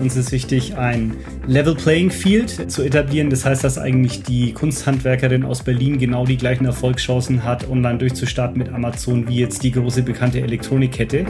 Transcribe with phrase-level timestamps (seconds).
[0.00, 1.14] Uns ist wichtig, ein
[1.46, 3.28] Level Playing Field zu etablieren.
[3.28, 8.56] Das heißt, dass eigentlich die Kunsthandwerkerin aus Berlin genau die gleichen Erfolgschancen hat, online durchzustarten
[8.56, 11.26] mit Amazon wie jetzt die große bekannte Elektronikkette.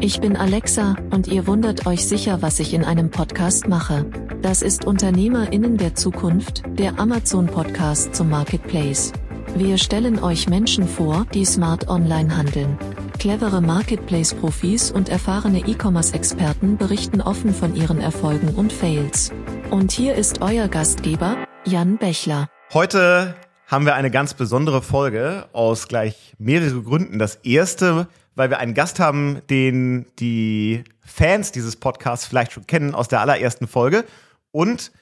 [0.00, 4.04] Ich bin Alexa und ihr wundert euch sicher, was ich in einem Podcast mache.
[4.42, 9.12] Das ist Unternehmerinnen der Zukunft, der Amazon Podcast zum Marketplace.
[9.56, 12.76] Wir stellen euch Menschen vor, die smart online handeln.
[13.18, 19.32] Clevere Marketplace-Profis und erfahrene E-Commerce-Experten berichten offen von ihren Erfolgen und Fails.
[19.70, 22.48] Und hier ist euer Gastgeber, Jan Bechler.
[22.72, 23.34] Heute
[23.66, 27.18] haben wir eine ganz besondere Folge aus gleich mehreren Gründen.
[27.18, 32.94] Das erste, weil wir einen Gast haben, den die Fans dieses Podcasts vielleicht schon kennen
[32.94, 34.04] aus der allerersten Folge.
[34.50, 34.92] Und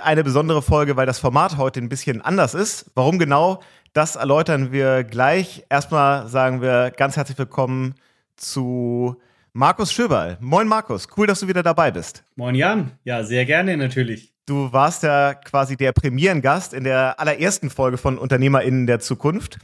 [0.00, 2.90] eine besondere Folge, weil das Format heute ein bisschen anders ist.
[2.94, 3.60] Warum genau?
[3.94, 5.64] Das erläutern wir gleich.
[5.68, 7.94] Erstmal sagen wir ganz herzlich willkommen
[8.36, 9.20] zu
[9.52, 10.38] Markus Schöberl.
[10.40, 12.24] Moin Markus, cool, dass du wieder dabei bist.
[12.34, 14.32] Moin Jan, ja, sehr gerne natürlich.
[14.46, 19.58] Du warst ja quasi der Premierengast in der allerersten Folge von UnternehmerInnen der Zukunft.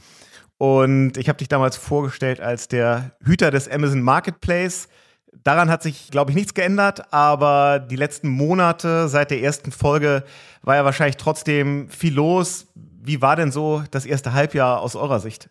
[0.59, 4.89] Und ich habe dich damals vorgestellt als der Hüter des Amazon Marketplace.
[5.43, 10.23] Daran hat sich, glaube ich, nichts geändert, aber die letzten Monate seit der ersten Folge
[10.61, 12.67] war ja wahrscheinlich trotzdem viel los.
[12.75, 15.49] Wie war denn so das erste Halbjahr aus eurer Sicht?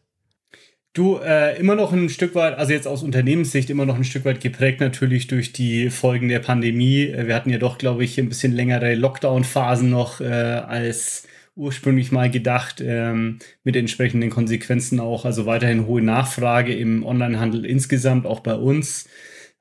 [0.94, 4.24] Du, äh, immer noch ein Stück weit, also jetzt aus Unternehmenssicht, immer noch ein Stück
[4.24, 7.04] weit geprägt natürlich durch die Folgen der Pandemie.
[7.04, 12.10] Äh, wir hatten ja doch, glaube ich, ein bisschen längere Lockdown-Phasen noch äh, als ursprünglich
[12.10, 15.24] mal gedacht, ähm, mit entsprechenden Konsequenzen auch.
[15.24, 19.08] Also weiterhin hohe Nachfrage im Onlinehandel insgesamt, auch bei uns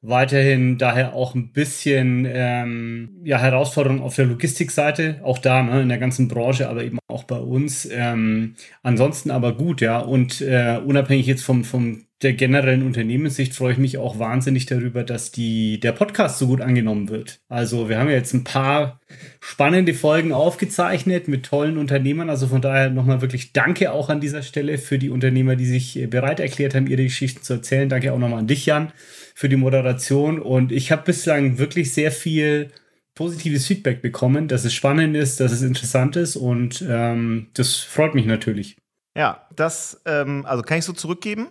[0.01, 5.89] weiterhin daher auch ein bisschen ähm, ja, Herausforderungen auf der Logistikseite, auch da ne, in
[5.89, 7.87] der ganzen Branche, aber eben auch bei uns.
[7.91, 9.99] Ähm, ansonsten aber gut, ja.
[9.99, 15.03] Und äh, unabhängig jetzt vom, vom der generellen Unternehmenssicht freue ich mich auch wahnsinnig darüber,
[15.03, 17.41] dass die, der Podcast so gut angenommen wird.
[17.47, 18.99] Also wir haben ja jetzt ein paar
[19.39, 22.29] spannende Folgen aufgezeichnet mit tollen Unternehmern.
[22.31, 26.07] Also von daher nochmal wirklich Danke auch an dieser Stelle für die Unternehmer, die sich
[26.09, 27.89] bereit erklärt haben, ihre Geschichten zu erzählen.
[27.89, 28.91] Danke auch nochmal an dich, Jan
[29.37, 32.71] für die Moderation und ich habe bislang wirklich sehr viel
[33.13, 38.15] positives Feedback bekommen, dass es spannend ist, dass es interessant ist und ähm, das freut
[38.15, 38.77] mich natürlich.
[39.15, 41.49] Ja, das ähm, also kann ich so zurückgeben.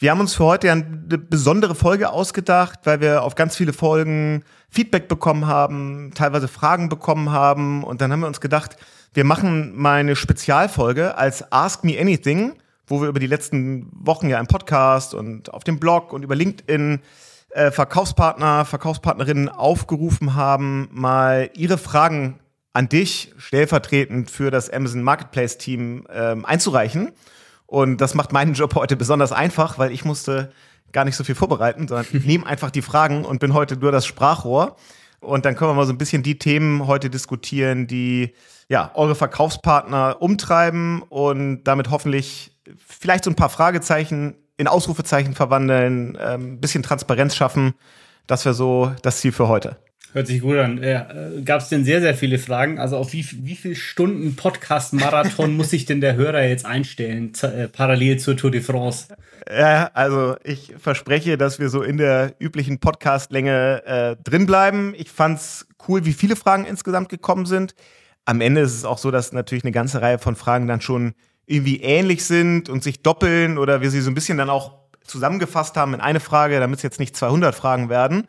[0.00, 4.42] Wir haben uns für heute eine besondere Folge ausgedacht, weil wir auf ganz viele Folgen
[4.68, 8.76] Feedback bekommen haben, teilweise Fragen bekommen haben und dann haben wir uns gedacht,
[9.14, 12.54] wir machen mal eine Spezialfolge als Ask Me Anything
[12.90, 16.34] wo wir über die letzten Wochen ja im Podcast und auf dem Blog und über
[16.34, 17.00] LinkedIn
[17.50, 22.40] äh, Verkaufspartner, Verkaufspartnerinnen aufgerufen haben, mal ihre Fragen
[22.72, 27.12] an dich stellvertretend für das Amazon Marketplace Team ähm, einzureichen.
[27.66, 30.52] Und das macht meinen Job heute besonders einfach, weil ich musste
[30.92, 33.92] gar nicht so viel vorbereiten, sondern ich nehme einfach die Fragen und bin heute nur
[33.92, 34.76] das Sprachrohr.
[35.20, 38.34] Und dann können wir mal so ein bisschen die Themen heute diskutieren, die
[38.68, 42.56] ja eure Verkaufspartner umtreiben und damit hoffentlich
[42.86, 47.74] vielleicht so ein paar Fragezeichen in Ausrufezeichen verwandeln, ein ähm, bisschen Transparenz schaffen.
[48.26, 49.76] Das wäre so das Ziel für heute.
[50.12, 50.82] Hört sich gut an.
[50.82, 52.80] Äh, Gab es denn sehr, sehr viele Fragen?
[52.80, 57.68] Also auf wie, wie viele Stunden Podcast-Marathon muss sich denn der Hörer jetzt einstellen, äh,
[57.68, 59.06] parallel zur Tour de France?
[59.48, 64.94] Ja, also ich verspreche, dass wir so in der üblichen Podcast-Länge äh, drin bleiben.
[64.96, 67.74] Ich fand's cool, wie viele Fragen insgesamt gekommen sind.
[68.24, 71.14] Am Ende ist es auch so, dass natürlich eine ganze Reihe von Fragen dann schon
[71.50, 75.76] irgendwie ähnlich sind und sich doppeln oder wir sie so ein bisschen dann auch zusammengefasst
[75.76, 78.28] haben in eine Frage, damit es jetzt nicht 200 Fragen werden.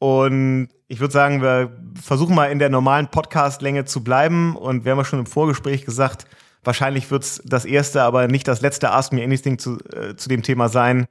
[0.00, 1.70] Und ich würde sagen, wir
[2.02, 4.56] versuchen mal in der normalen Podcast-Länge zu bleiben.
[4.56, 6.26] Und wir haben ja schon im Vorgespräch gesagt,
[6.64, 10.28] wahrscheinlich wird es das erste, aber nicht das letzte Ask Me Anything zu, äh, zu
[10.28, 11.06] dem Thema sein.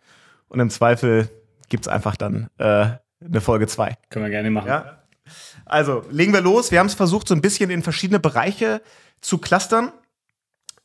[0.50, 1.30] Und im Zweifel
[1.70, 2.88] gibt es einfach dann äh,
[3.24, 3.96] eine Folge 2.
[4.10, 4.68] Können wir gerne machen.
[4.68, 5.04] Ja?
[5.64, 6.72] Also, legen wir los.
[6.72, 8.82] Wir haben es versucht, so ein bisschen in verschiedene Bereiche
[9.22, 9.94] zu clustern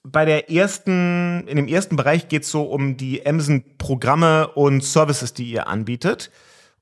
[0.04, 5.32] bei der ersten, in dem ersten Bereich geht es so um die Amazon-Programme und Services,
[5.32, 6.30] die ihr anbietet.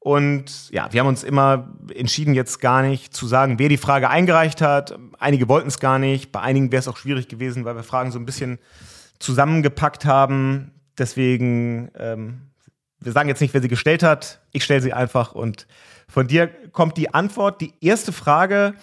[0.00, 4.10] Und ja, wir haben uns immer entschieden, jetzt gar nicht zu sagen, wer die Frage
[4.10, 4.98] eingereicht hat.
[5.20, 6.32] Einige wollten es gar nicht.
[6.32, 8.58] Bei einigen wäre es auch schwierig gewesen, weil wir Fragen so ein bisschen
[9.20, 10.72] zusammengepackt haben.
[10.98, 12.50] Deswegen, ähm,
[12.98, 14.40] wir sagen jetzt nicht, wer sie gestellt hat.
[14.50, 15.68] Ich stelle sie einfach und
[16.08, 17.60] von dir kommt die Antwort.
[17.60, 18.75] Die erste Frage,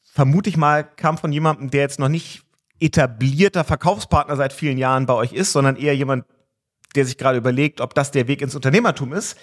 [0.00, 2.44] vermute ich mal, kam von jemandem, der jetzt noch nicht
[2.80, 6.24] etablierter Verkaufspartner seit vielen Jahren bei euch ist, sondern eher jemand,
[6.94, 9.36] der sich gerade überlegt, ob das der Weg ins Unternehmertum ist.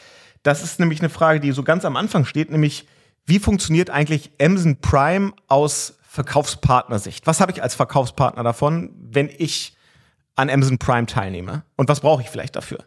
[0.44, 2.88] Das ist nämlich eine Frage, die so ganz am Anfang steht, nämlich
[3.26, 7.28] wie funktioniert eigentlich Amazon Prime aus Verkaufspartnersicht?
[7.28, 9.76] Was habe ich als Verkaufspartner davon, wenn ich
[10.36, 11.64] an Amazon Prime teilnehme?
[11.76, 12.80] Und was brauche ich vielleicht dafür?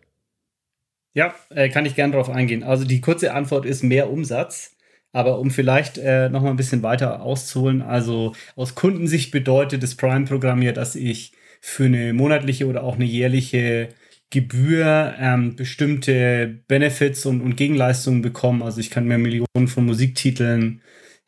[1.13, 2.63] Ja, äh, kann ich gerne darauf eingehen.
[2.63, 4.77] Also die kurze Antwort ist mehr Umsatz.
[5.13, 9.97] Aber um vielleicht äh, noch mal ein bisschen weiter auszuholen, also aus Kundensicht bedeutet das
[9.97, 13.89] Prime-Programm ja, dass ich für eine monatliche oder auch eine jährliche
[14.31, 18.65] Gebühr ähm, bestimmte Benefits und, und Gegenleistungen bekomme.
[18.65, 20.81] Also ich kann mir Millionen von Musiktiteln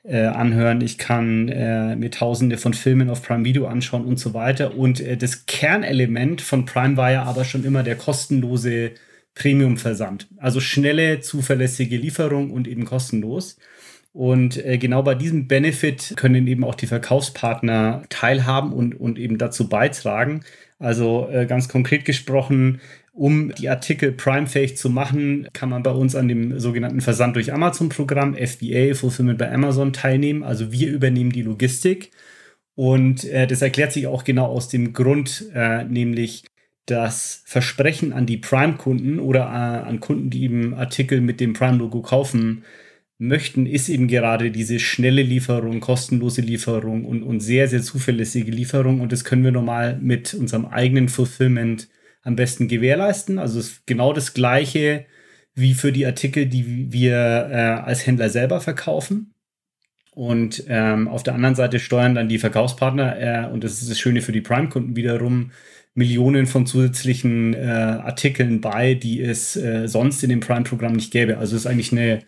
[0.05, 4.35] äh, anhören, ich kann äh, mir Tausende von Filmen auf Prime Video anschauen und so
[4.35, 4.77] weiter.
[4.77, 8.93] Und äh, das Kernelement von Prime war ja aber schon immer der kostenlose
[9.35, 10.29] Premium-Versand.
[10.37, 13.57] Also schnelle, zuverlässige Lieferung und eben kostenlos.
[14.13, 19.39] Und äh, genau bei diesem Benefit können eben auch die Verkaufspartner teilhaben und, und eben
[19.39, 20.43] dazu beitragen.
[20.79, 22.81] Also äh, ganz konkret gesprochen,
[23.15, 27.53] um die Artikel Prime-fähig zu machen, kann man bei uns an dem sogenannten Versand durch
[27.53, 30.43] Amazon-Programm, FBA, Fulfillment bei Amazon, teilnehmen.
[30.43, 32.11] Also wir übernehmen die Logistik.
[32.75, 36.45] Und äh, das erklärt sich auch genau aus dem Grund, äh, nämlich
[36.87, 42.03] das Versprechen an die Prime-Kunden oder äh, an Kunden, die eben Artikel mit dem Prime-Logo
[42.03, 42.65] kaufen
[43.19, 49.01] möchten, ist eben gerade diese schnelle Lieferung, kostenlose Lieferung und, und sehr, sehr zuverlässige Lieferung.
[49.01, 51.89] Und das können wir normal mit unserem eigenen Fulfillment
[52.23, 53.39] am besten gewährleisten.
[53.39, 55.07] Also genau das gleiche
[55.55, 57.15] wie für die Artikel, die wir
[57.51, 59.35] äh, als Händler selber verkaufen.
[60.15, 63.99] Und ähm, auf der anderen Seite steuern dann die Verkaufspartner, äh, und das ist das
[63.99, 65.53] Schöne für die Prime-Kunden wiederum,
[65.95, 71.39] Millionen von zusätzlichen äh, Artikeln bei, die es äh, sonst in dem Prime-Programm nicht gäbe.
[71.39, 72.23] Also es ist eigentlich eine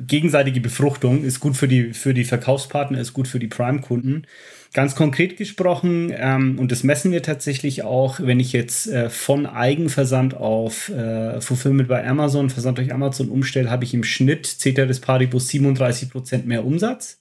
[0.00, 4.26] gegenseitige Befruchtung, ist gut für die, für die Verkaufspartner, ist gut für die Prime-Kunden.
[4.72, 9.44] Ganz konkret gesprochen, ähm, und das messen wir tatsächlich auch, wenn ich jetzt äh, von
[9.44, 15.00] Eigenversand auf äh, Fulfillment bei Amazon, Versand durch Amazon umstelle, habe ich im Schnitt Ceteris
[15.00, 17.18] Paribus 37 Prozent mehr Umsatz.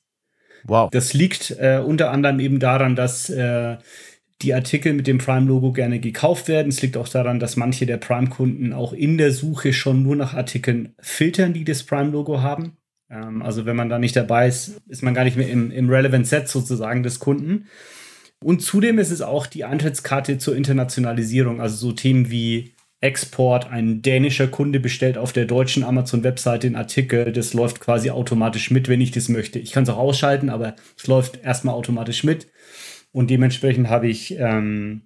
[0.63, 0.89] Wow.
[0.91, 3.77] Das liegt äh, unter anderem eben daran, dass äh,
[4.43, 6.69] die Artikel mit dem Prime-Logo gerne gekauft werden.
[6.69, 10.33] Es liegt auch daran, dass manche der Prime-Kunden auch in der Suche schon nur nach
[10.33, 12.77] Artikeln filtern, die das Prime-Logo haben.
[13.09, 15.89] Ähm, also wenn man da nicht dabei ist, ist man gar nicht mehr im, im
[15.89, 17.67] Relevant Set sozusagen des Kunden.
[18.43, 23.69] Und zudem ist es auch die Antrittskarte zur Internationalisierung, also so Themen wie Export.
[23.69, 27.31] Ein dänischer Kunde bestellt auf der deutschen Amazon-Webseite einen Artikel.
[27.31, 29.59] Das läuft quasi automatisch mit, wenn ich das möchte.
[29.59, 32.47] Ich kann es auch ausschalten, aber es läuft erstmal automatisch mit
[33.11, 35.03] und dementsprechend habe ich ähm,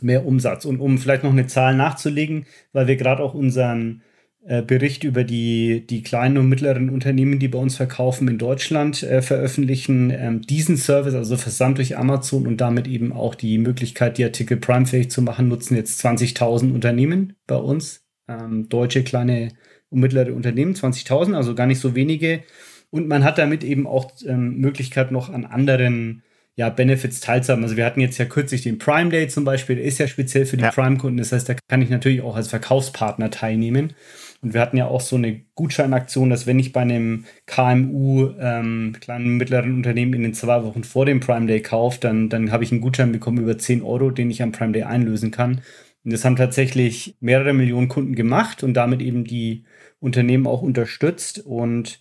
[0.00, 0.64] mehr Umsatz.
[0.64, 4.02] Und um vielleicht noch eine Zahl nachzulegen, weil wir gerade auch unseren
[4.44, 9.02] äh, Bericht über die, die kleinen und mittleren Unternehmen, die bei uns verkaufen in Deutschland,
[9.02, 14.18] äh, veröffentlichen, ähm, diesen Service, also Versand durch Amazon und damit eben auch die Möglichkeit,
[14.18, 18.04] die Artikel Prime-fähig zu machen, nutzen jetzt 20.000 Unternehmen bei uns.
[18.28, 19.50] Ähm, deutsche kleine
[19.90, 22.42] und mittlere Unternehmen, 20.000, also gar nicht so wenige.
[22.90, 26.22] Und man hat damit eben auch ähm, Möglichkeit noch an anderen
[26.54, 27.64] ja, Benefits teilzuhaben.
[27.64, 30.44] Also wir hatten jetzt ja kürzlich den Prime Day zum Beispiel, der ist ja speziell
[30.44, 30.70] für die ja.
[30.70, 31.16] Prime-Kunden.
[31.16, 33.94] Das heißt, da kann ich natürlich auch als Verkaufspartner teilnehmen.
[34.42, 38.94] Und wir hatten ja auch so eine Gutscheinaktion, dass wenn ich bei einem KMU, ähm,
[39.00, 42.64] kleinen mittleren Unternehmen in den zwei Wochen vor dem Prime Day kaufe, dann, dann habe
[42.64, 45.62] ich einen Gutschein bekommen über 10 Euro, den ich am Prime Day einlösen kann.
[46.04, 49.64] Und das haben tatsächlich mehrere Millionen Kunden gemacht und damit eben die
[50.00, 51.38] Unternehmen auch unterstützt.
[51.38, 52.00] Und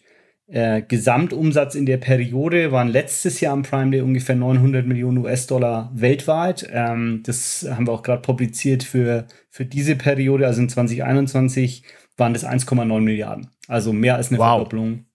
[0.54, 5.90] äh, Gesamtumsatz in der Periode waren letztes Jahr am Prime Day ungefähr 900 Millionen US-Dollar
[5.94, 6.68] weltweit.
[6.72, 11.84] Ähm, das haben wir auch gerade publiziert für, für diese Periode, also in 2021
[12.18, 13.48] waren das 1,9 Milliarden.
[13.70, 14.48] Also mehr als eine wow.
[14.58, 15.06] Verdopplung.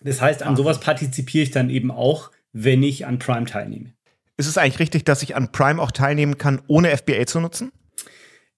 [0.00, 3.92] Das heißt, an sowas partizipiere ich dann eben auch, wenn ich an Prime teilnehme.
[4.38, 7.72] Ist es eigentlich richtig, dass ich an Prime auch teilnehmen kann, ohne FBA zu nutzen?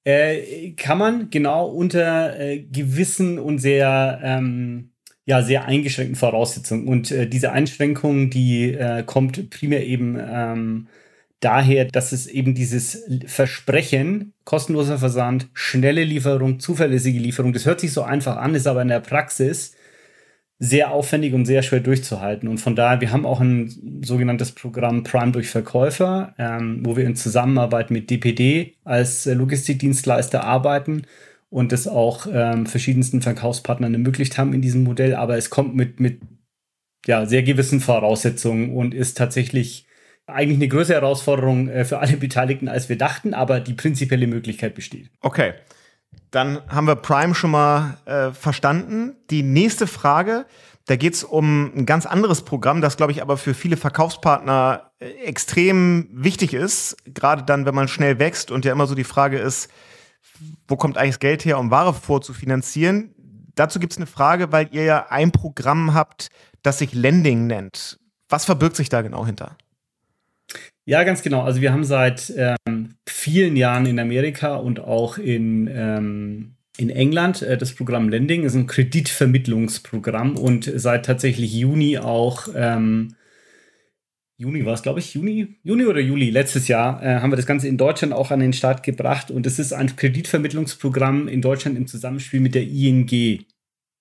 [0.04, 4.93] Äh, kann man genau unter äh, gewissen und sehr ähm,
[5.26, 6.86] ja sehr eingeschränkten Voraussetzungen.
[6.86, 10.88] Und äh, diese Einschränkung, die äh, kommt primär eben ähm,
[11.40, 17.92] daher, dass es eben dieses Versprechen, kostenloser Versand, schnelle Lieferung, zuverlässige Lieferung, das hört sich
[17.92, 19.74] so einfach an, ist aber in der Praxis
[20.58, 22.48] sehr aufwendig und sehr schwer durchzuhalten.
[22.48, 27.04] Und von daher, wir haben auch ein sogenanntes Programm Prime durch Verkäufer, ähm, wo wir
[27.06, 31.02] in Zusammenarbeit mit DPD als äh, Logistikdienstleister arbeiten
[31.54, 35.14] und das auch ähm, verschiedensten Verkaufspartnern ermöglicht haben in diesem Modell.
[35.14, 36.20] Aber es kommt mit, mit
[37.06, 39.86] ja, sehr gewissen Voraussetzungen und ist tatsächlich
[40.26, 44.74] eigentlich eine größere Herausforderung äh, für alle Beteiligten, als wir dachten, aber die prinzipielle Möglichkeit
[44.74, 45.10] besteht.
[45.20, 45.52] Okay.
[46.32, 49.14] Dann haben wir Prime schon mal äh, verstanden.
[49.30, 50.46] Die nächste Frage,
[50.86, 54.90] da geht es um ein ganz anderes Programm, das, glaube ich, aber für viele Verkaufspartner
[54.98, 59.04] äh, extrem wichtig ist, gerade dann, wenn man schnell wächst und ja immer so die
[59.04, 59.70] Frage ist,
[60.68, 63.14] wo kommt eigentlich das Geld her, um Ware vorzufinanzieren?
[63.54, 66.28] Dazu gibt es eine Frage, weil ihr ja ein Programm habt,
[66.62, 67.98] das sich Lending nennt.
[68.28, 69.56] Was verbirgt sich da genau hinter?
[70.86, 71.42] Ja, ganz genau.
[71.42, 77.42] Also wir haben seit ähm, vielen Jahren in Amerika und auch in, ähm, in England.
[77.42, 83.14] Äh, das Programm Lending ist ein Kreditvermittlungsprogramm und seit tatsächlich Juni auch, ähm,
[84.36, 87.46] Juni war es, glaube ich, Juni, Juni oder Juli letztes Jahr, äh, haben wir das
[87.46, 89.30] Ganze in Deutschland auch an den Start gebracht.
[89.30, 93.08] Und es ist ein Kreditvermittlungsprogramm in Deutschland im Zusammenspiel mit der ING,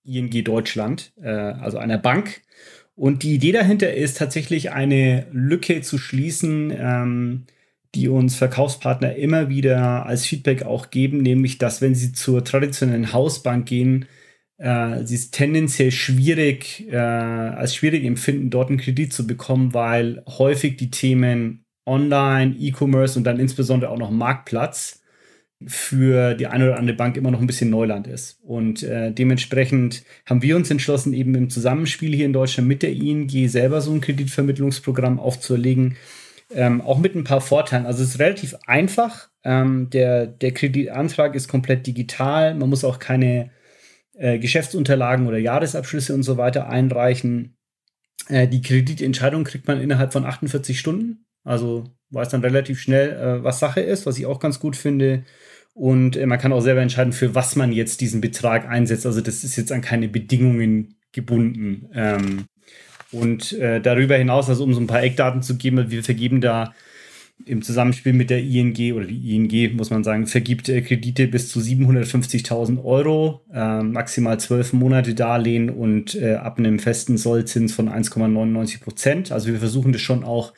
[0.04, 2.42] ING Deutschland, äh, also einer Bank.
[2.96, 7.46] Und die Idee dahinter ist tatsächlich eine Lücke zu schließen, ähm,
[7.96, 13.14] die uns Verkaufspartner immer wieder als Feedback auch geben, nämlich dass wenn sie zur traditionellen
[13.14, 14.08] Hausbank gehen,
[14.64, 20.24] äh, sie es tendenziell schwierig, äh, als schwierig empfinden, dort einen Kredit zu bekommen, weil
[20.26, 25.02] häufig die Themen Online, E-Commerce und dann insbesondere auch noch Marktplatz
[25.68, 28.40] für die eine oder andere Bank immer noch ein bisschen Neuland ist.
[28.42, 32.94] Und äh, dementsprechend haben wir uns entschlossen, eben im Zusammenspiel hier in Deutschland mit der
[32.94, 35.98] ING selber so ein Kreditvermittlungsprogramm aufzuerlegen,
[36.56, 37.86] ähm, auch mit ein paar Vorteilen.
[37.86, 39.28] Also es ist relativ einfach.
[39.44, 42.56] Ähm, der, der Kreditantrag ist komplett digital.
[42.56, 43.52] Man muss auch keine
[44.14, 47.58] äh, Geschäftsunterlagen oder Jahresabschlüsse und so weiter einreichen.
[48.28, 51.26] Äh, die Kreditentscheidung kriegt man innerhalb von 48 Stunden.
[51.44, 55.24] Also weiß dann relativ schnell, äh, was Sache ist, was ich auch ganz gut finde.
[55.74, 59.06] Und äh, man kann auch selber entscheiden, für was man jetzt diesen Betrag einsetzt.
[59.06, 61.90] Also das ist jetzt an keine Bedingungen gebunden.
[61.94, 62.46] Ähm,
[63.12, 66.74] und äh, darüber hinaus, also um so ein paar Eckdaten zu geben, wir vergeben da
[67.46, 71.50] im Zusammenspiel mit der ING oder die ING, muss man sagen, vergibt äh, Kredite bis
[71.50, 77.90] zu 750.000 Euro, äh, maximal zwölf Monate Darlehen und äh, ab einem festen Sollzins von
[77.90, 79.32] 1,99 Prozent.
[79.32, 80.54] Also wir versuchen das schon auch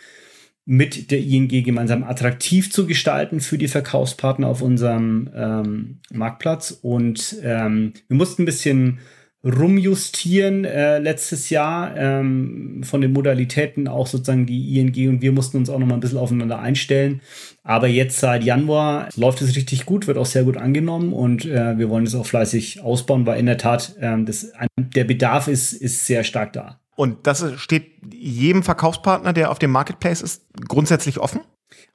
[0.65, 6.71] mit der ING gemeinsam attraktiv zu gestalten für die Verkaufspartner auf unserem ähm, Marktplatz.
[6.81, 8.99] Und ähm, wir mussten ein bisschen
[9.45, 15.57] rumjustieren äh, letztes Jahr ähm, von den Modalitäten auch sozusagen die ING und wir mussten
[15.57, 17.21] uns auch noch mal ein bisschen aufeinander einstellen.
[17.63, 21.77] Aber jetzt seit Januar läuft es richtig gut, wird auch sehr gut angenommen und äh,
[21.77, 25.73] wir wollen es auch fleißig ausbauen, weil in der Tat ähm, das, der Bedarf ist,
[25.73, 26.79] ist sehr stark da.
[26.95, 31.41] Und das steht jedem Verkaufspartner, der auf dem Marketplace ist, grundsätzlich offen?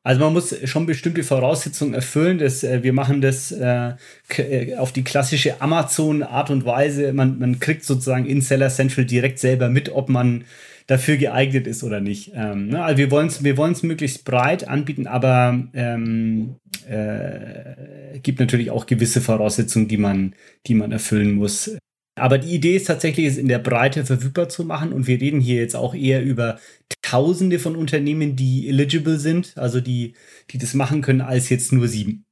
[0.03, 2.39] Also man muss schon bestimmte Voraussetzungen erfüllen.
[2.39, 3.93] Dass, äh, wir machen das äh,
[4.37, 7.13] äh, auf die klassische Amazon-Art und Weise.
[7.13, 10.45] Man, man kriegt sozusagen in Seller Central direkt selber mit, ob man
[10.87, 12.33] dafür geeignet ist oder nicht.
[12.35, 12.83] Ähm, ne?
[12.83, 16.57] Also wir wollen es wir möglichst breit anbieten, aber ähm,
[16.89, 20.35] äh, gibt natürlich auch gewisse Voraussetzungen, die man,
[20.67, 21.77] die man erfüllen muss.
[22.21, 24.93] Aber die Idee ist tatsächlich, es in der Breite verfügbar zu machen.
[24.93, 26.59] Und wir reden hier jetzt auch eher über
[27.03, 30.15] Tausende von Unternehmen, die eligible sind, also die,
[30.51, 32.25] die das machen können, als jetzt nur sieben.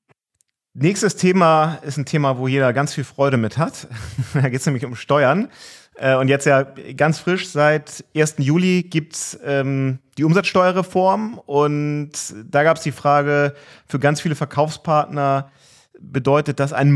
[0.74, 3.88] Nächstes Thema ist ein Thema, wo jeder ganz viel Freude mit hat.
[4.34, 5.48] da geht es nämlich um Steuern.
[5.96, 8.36] Äh, und jetzt ja ganz frisch, seit 1.
[8.38, 11.40] Juli gibt's ähm, die Umsatzsteuerreform.
[11.44, 12.12] Und
[12.48, 13.54] da gab es die Frage
[13.86, 15.50] für ganz viele Verkaufspartner,
[15.98, 16.92] bedeutet das ein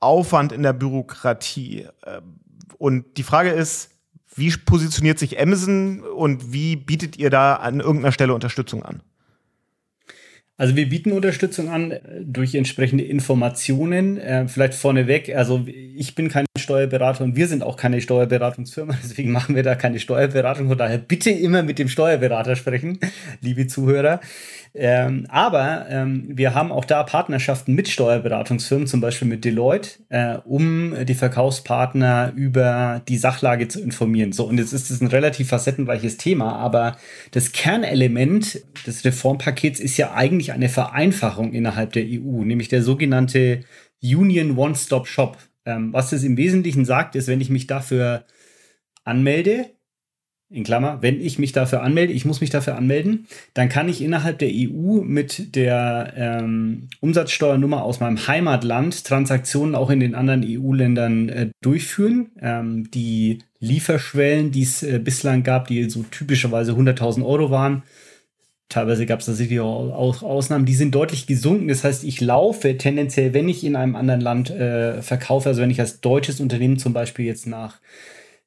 [0.00, 1.86] Monsteraufwand in der Bürokratie?
[2.02, 2.20] Äh,
[2.78, 3.90] und die Frage ist,
[4.34, 9.02] wie positioniert sich Amazon und wie bietet ihr da an irgendeiner Stelle Unterstützung an?
[10.56, 14.18] Also wir bieten Unterstützung an äh, durch entsprechende Informationen.
[14.18, 19.32] Äh, vielleicht vorneweg, also ich bin kein Steuerberater und wir sind auch keine Steuerberatungsfirma, deswegen
[19.32, 20.68] machen wir da keine Steuerberatung.
[20.68, 22.98] Von daher bitte immer mit dem Steuerberater sprechen,
[23.40, 24.20] liebe Zuhörer.
[24.72, 30.36] Ähm, aber ähm, wir haben auch da Partnerschaften mit Steuerberatungsfirmen, zum Beispiel mit Deloitte, äh,
[30.44, 34.32] um die Verkaufspartner über die Sachlage zu informieren.
[34.32, 36.96] So, und jetzt ist es ein relativ facettenreiches Thema, aber
[37.32, 43.64] das Kernelement des Reformpakets ist ja eigentlich eine Vereinfachung innerhalb der EU, nämlich der sogenannte
[44.02, 45.38] Union One-Stop Shop.
[45.66, 48.24] Ähm, was es im Wesentlichen sagt, ist, wenn ich mich dafür
[49.04, 49.66] anmelde,
[50.50, 54.02] in Klammer, wenn ich mich dafür anmelde, ich muss mich dafür anmelden, dann kann ich
[54.02, 60.44] innerhalb der EU mit der ähm, Umsatzsteuernummer aus meinem Heimatland Transaktionen auch in den anderen
[60.44, 62.30] EU-Ländern äh, durchführen.
[62.42, 67.84] Ähm, die Lieferschwellen, die es äh, bislang gab, die so typischerweise 100.000 Euro waren,
[68.68, 71.68] teilweise gab es tatsächlich auch Ausnahmen, die sind deutlich gesunken.
[71.68, 75.70] Das heißt, ich laufe tendenziell, wenn ich in einem anderen Land äh, verkaufe, also wenn
[75.70, 77.78] ich als deutsches Unternehmen zum Beispiel jetzt nach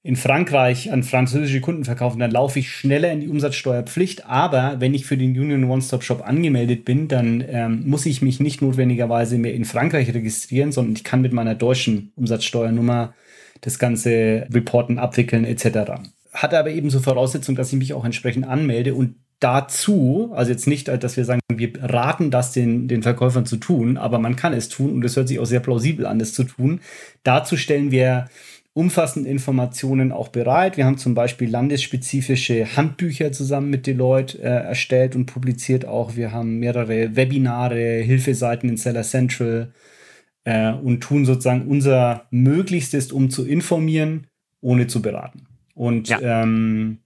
[0.06, 4.26] in Frankreich an französische Kunden verkaufen, dann laufe ich schneller in die Umsatzsteuerpflicht.
[4.26, 8.62] Aber wenn ich für den Union One-Stop-Shop angemeldet bin, dann ähm, muss ich mich nicht
[8.62, 13.14] notwendigerweise mehr in Frankreich registrieren, sondern ich kann mit meiner deutschen Umsatzsteuernummer
[13.62, 16.02] das ganze Reporten abwickeln etc.
[16.34, 20.68] Hat aber eben so Voraussetzung, dass ich mich auch entsprechend anmelde und dazu, also jetzt
[20.68, 24.54] nicht, dass wir sagen, wir raten das den, den Verkäufern zu tun, aber man kann
[24.54, 26.82] es tun und es hört sich auch sehr plausibel an, das zu tun.
[27.24, 28.28] Dazu stellen wir
[28.74, 30.78] umfassende Informationen auch bereit.
[30.78, 36.16] Wir haben zum Beispiel landesspezifische Handbücher zusammen mit Deloitte äh, erstellt und publiziert auch.
[36.16, 39.72] Wir haben mehrere Webinare, Hilfeseiten in Seller Central.
[40.46, 44.28] äh, und tun sozusagen unser Möglichstes, um zu informieren,
[44.62, 45.48] ohne zu beraten.
[45.76, 46.20] Und ja.
[46.22, 47.00] ähm,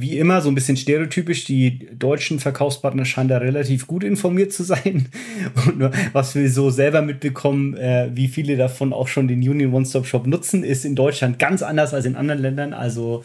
[0.00, 4.62] wie immer, so ein bisschen stereotypisch, die deutschen Verkaufspartner scheinen da relativ gut informiert zu
[4.62, 5.08] sein.
[5.66, 10.28] Und was wir so selber mitbekommen, äh, wie viele davon auch schon den Union One-Stop-Shop
[10.28, 12.74] nutzen, ist in Deutschland ganz anders als in anderen Ländern.
[12.74, 13.24] Also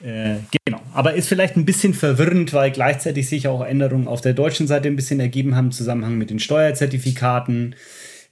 [0.00, 0.80] äh, genau.
[0.94, 4.86] Aber ist vielleicht ein bisschen verwirrend, weil gleichzeitig sich auch Änderungen auf der deutschen Seite
[4.88, 7.74] ein bisschen ergeben haben im Zusammenhang mit den Steuerzertifikaten,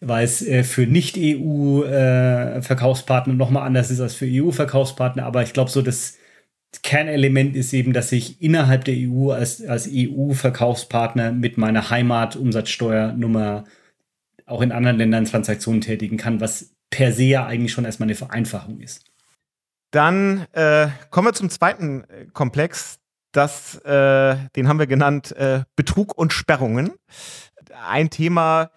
[0.01, 5.25] weil es äh, für Nicht-EU-Verkaufspartner äh, nochmal anders ist als für EU-Verkaufspartner.
[5.25, 6.20] Aber ich glaube, so das
[6.83, 13.65] Kernelement ist eben, dass ich innerhalb der EU als, als EU-Verkaufspartner mit meiner Heimat-Umsatzsteuernummer
[14.47, 18.17] auch in anderen Ländern Transaktionen tätigen kann, was per se ja eigentlich schon erstmal eine
[18.17, 19.05] Vereinfachung ist.
[19.91, 22.99] Dann äh, kommen wir zum zweiten äh, Komplex.
[23.33, 26.93] Das, äh, den haben wir genannt äh, Betrug und Sperrungen.
[27.89, 28.71] Ein Thema,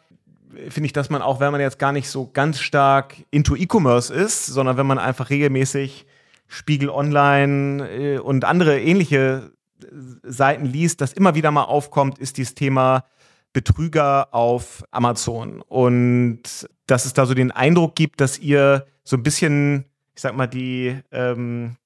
[0.56, 3.56] äh, finde ich, dass man auch, wenn man jetzt gar nicht so ganz stark into
[3.56, 6.06] E-Commerce ist, sondern wenn man einfach regelmäßig
[6.48, 9.86] Spiegel Online äh, und andere ähnliche äh,
[10.24, 13.06] Seiten liest, das immer wieder mal aufkommt, ist dieses Thema
[13.54, 15.62] Betrüger auf Amazon.
[15.62, 19.86] Und dass es da so den Eindruck gibt, dass ihr so ein bisschen,
[20.16, 21.78] ich sag mal, die, ähm,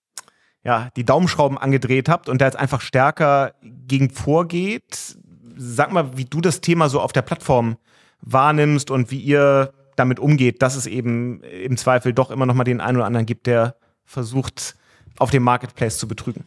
[0.64, 5.18] ja, die Daumenschrauben angedreht habt und da jetzt einfach stärker gegen vorgeht.
[5.56, 7.78] Sag mal, wie du das Thema so auf der Plattform
[8.22, 12.64] wahrnimmst und wie ihr damit umgeht, dass es eben im Zweifel doch immer noch mal
[12.64, 13.76] den einen oder anderen gibt, der
[14.08, 14.76] versucht,
[15.18, 16.46] auf dem Marketplace zu betrügen.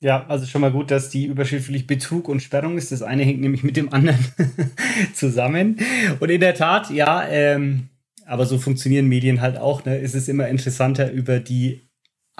[0.00, 2.90] Ja, also schon mal gut, dass die Überschrift wirklich Betrug und Sperrung ist.
[2.90, 4.18] Das eine hängt nämlich mit dem anderen
[5.14, 5.78] zusammen.
[6.18, 7.88] Und in der Tat, ja, ähm,
[8.26, 9.84] aber so funktionieren Medien halt auch.
[9.84, 10.00] Ne?
[10.00, 11.82] Es ist immer interessanter, über die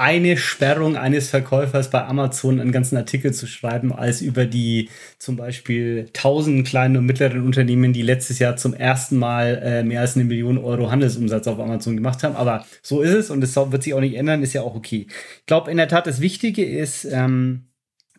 [0.03, 5.37] eine Sperrung eines Verkäufers bei Amazon einen ganzen Artikel zu schreiben, als über die zum
[5.37, 10.17] Beispiel tausend kleinen und mittleren Unternehmen, die letztes Jahr zum ersten Mal äh, mehr als
[10.17, 12.35] eine Million Euro Handelsumsatz auf Amazon gemacht haben.
[12.35, 15.07] Aber so ist es und es wird sich auch nicht ändern, ist ja auch okay.
[15.09, 17.69] Ich glaube, in der Tat, das Wichtige ist, ähm,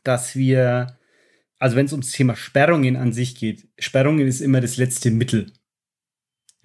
[0.06, 0.98] dass wir,
[1.60, 5.52] also wenn es ums Thema Sperrungen an sich geht, Sperrungen ist immer das letzte Mittel.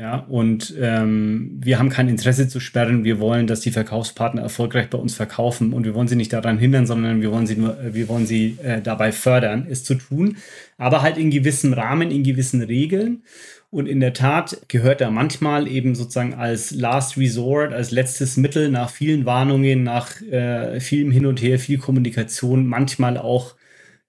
[0.00, 3.02] Ja, und ähm, wir haben kein Interesse zu sperren.
[3.02, 6.56] Wir wollen, dass die Verkaufspartner erfolgreich bei uns verkaufen und wir wollen sie nicht daran
[6.56, 9.96] hindern, sondern wir wollen sie nur, äh, wir wollen sie äh, dabei fördern, es zu
[9.96, 10.36] tun.
[10.76, 13.24] Aber halt in gewissem Rahmen, in gewissen Regeln.
[13.70, 18.70] Und in der Tat gehört da manchmal eben sozusagen als Last Resort, als letztes Mittel
[18.70, 23.56] nach vielen Warnungen, nach äh, vielem Hin und Her, viel Kommunikation, manchmal auch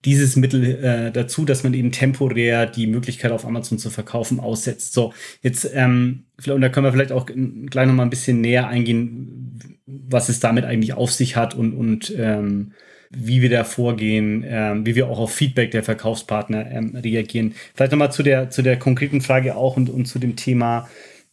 [0.06, 4.94] dieses Mittel äh, dazu, dass man eben temporär die Möglichkeit auf Amazon zu verkaufen aussetzt.
[4.94, 9.60] So, jetzt, ähm, und da können wir vielleicht auch gleich nochmal ein bisschen näher eingehen,
[9.86, 12.72] was es damit eigentlich auf sich hat und, und ähm,
[13.10, 17.56] wie wir da vorgehen, ähm, wie wir auch auf Feedback der Verkaufspartner ähm, reagieren.
[17.74, 20.88] Vielleicht nochmal zu der, zu der konkreten Frage auch und, und zu dem Thema,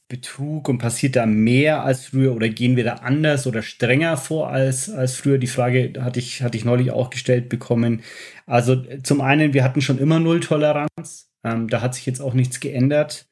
[0.09, 4.49] Betrug und passiert da mehr als früher oder gehen wir da anders oder strenger vor
[4.51, 5.39] als, als früher?
[5.39, 8.03] Die Frage hatte ich, hatte ich neulich auch gestellt bekommen.
[8.47, 11.31] Also zum einen, wir hatten schon immer Null-Toleranz.
[11.45, 13.27] Ähm, da hat sich jetzt auch nichts geändert.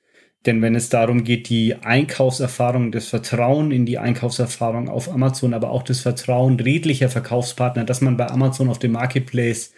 [0.47, 5.71] Denn wenn es darum geht, die Einkaufserfahrung, das Vertrauen in die Einkaufserfahrung auf Amazon, aber
[5.71, 9.73] auch das Vertrauen redlicher Verkaufspartner, dass man bei Amazon auf dem Marketplace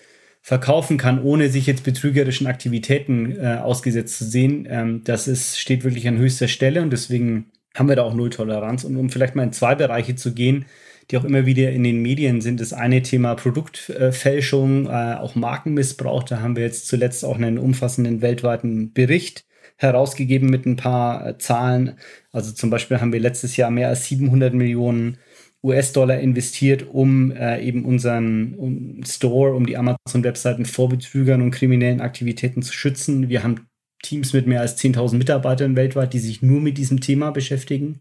[0.47, 5.83] verkaufen kann, ohne sich jetzt betrügerischen Aktivitäten äh, ausgesetzt zu sehen, ähm, das ist, steht
[5.83, 8.85] wirklich an höchster Stelle und deswegen haben wir da auch Null Toleranz.
[8.85, 10.67] Und um vielleicht mal in zwei Bereiche zu gehen,
[11.11, 16.23] die auch immer wieder in den Medien sind, das eine Thema Produktfälschung, äh, auch Markenmissbrauch.
[16.23, 19.47] Da haben wir jetzt zuletzt auch einen umfassenden weltweiten Bericht
[19.79, 21.99] herausgegeben mit ein paar äh, Zahlen.
[22.31, 25.19] Also zum Beispiel haben wir letztes Jahr mehr als 700 Millionen
[25.67, 32.01] US-Dollar investiert, um äh, eben unseren um Store, um die Amazon-Webseiten vor Betrügern und kriminellen
[32.01, 33.29] Aktivitäten zu schützen.
[33.29, 33.67] Wir haben
[34.03, 38.01] Teams mit mehr als 10.000 Mitarbeitern weltweit, die sich nur mit diesem Thema beschäftigen.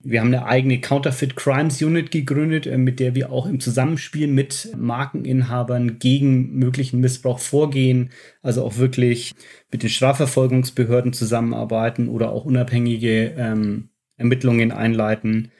[0.00, 4.28] Wir haben eine eigene Counterfeit Crimes Unit gegründet, äh, mit der wir auch im Zusammenspiel
[4.28, 8.10] mit Markeninhabern gegen möglichen Missbrauch vorgehen,
[8.42, 9.34] also auch wirklich
[9.72, 15.50] mit den Strafverfolgungsbehörden zusammenarbeiten oder auch unabhängige ähm, Ermittlungen einleiten.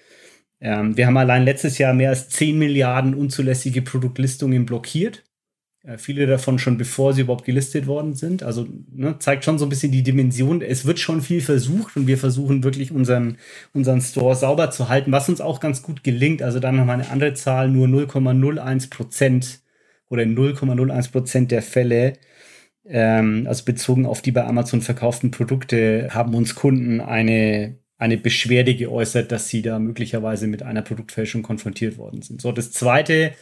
[0.60, 5.24] Ähm, wir haben allein letztes Jahr mehr als 10 Milliarden unzulässige Produktlistungen blockiert.
[5.84, 8.42] Äh, viele davon schon bevor sie überhaupt gelistet worden sind.
[8.42, 10.62] Also ne, zeigt schon so ein bisschen die Dimension.
[10.62, 13.38] Es wird schon viel versucht und wir versuchen wirklich unseren,
[13.72, 16.42] unseren Store sauber zu halten, was uns auch ganz gut gelingt.
[16.42, 19.60] Also dann nochmal eine andere Zahl, nur 0,01 Prozent
[20.08, 22.14] oder 0,01 Prozent der Fälle
[22.88, 28.76] ähm, also bezogen auf die bei Amazon verkauften Produkte, haben uns Kunden eine eine Beschwerde
[28.76, 32.40] geäußert, dass sie da möglicherweise mit einer Produktfälschung konfrontiert worden sind.
[32.40, 33.32] So, das zweite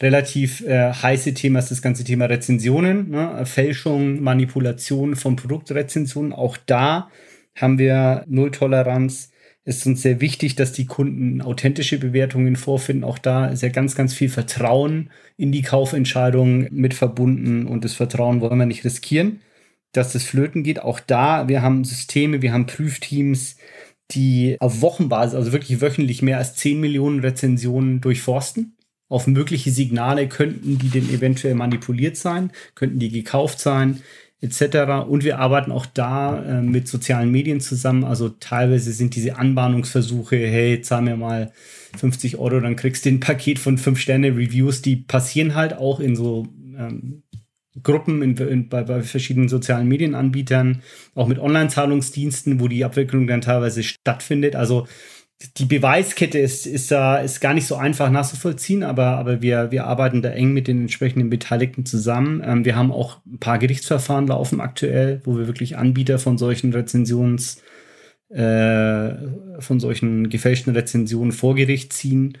[0.00, 3.44] relativ äh, heiße Thema ist das ganze Thema Rezensionen, ne?
[3.46, 6.32] Fälschung, Manipulation von Produktrezensionen.
[6.32, 7.10] Auch da
[7.54, 9.30] haben wir Null Toleranz.
[9.64, 13.04] Es ist uns sehr wichtig, dass die Kunden authentische Bewertungen vorfinden.
[13.04, 17.94] Auch da ist ja ganz, ganz viel Vertrauen in die Kaufentscheidung mit verbunden und das
[17.94, 19.40] Vertrauen wollen wir nicht riskieren,
[19.92, 20.80] dass das flöten geht.
[20.80, 23.56] Auch da, wir haben Systeme, wir haben Prüfteams,
[24.12, 28.76] die auf Wochenbasis, also wirklich wöchentlich mehr als 10 Millionen Rezensionen durchforsten.
[29.08, 34.02] Auf mögliche Signale könnten die denn eventuell manipuliert sein, könnten die gekauft sein,
[34.40, 35.08] etc.
[35.08, 38.04] Und wir arbeiten auch da äh, mit sozialen Medien zusammen.
[38.04, 41.52] Also teilweise sind diese Anbahnungsversuche, hey, zahl mir mal
[41.96, 46.00] 50 Euro, dann kriegst du ein Paket von 5 Sterne Reviews, die passieren halt auch
[46.00, 47.22] in so ähm,
[47.82, 50.82] Gruppen in, in, bei, bei verschiedenen sozialen Medienanbietern,
[51.14, 54.56] auch mit Online-Zahlungsdiensten, wo die Abwicklung dann teilweise stattfindet.
[54.56, 54.86] Also
[55.58, 59.84] die Beweiskette ist, ist da ist gar nicht so einfach nachzuvollziehen, aber, aber wir, wir
[59.86, 62.42] arbeiten da eng mit den entsprechenden Beteiligten zusammen.
[62.44, 66.72] Ähm, wir haben auch ein paar Gerichtsverfahren laufen aktuell, wo wir wirklich Anbieter von solchen
[66.72, 67.62] Rezensions,
[68.30, 69.10] äh,
[69.58, 72.38] von solchen gefälschten Rezensionen vor Gericht ziehen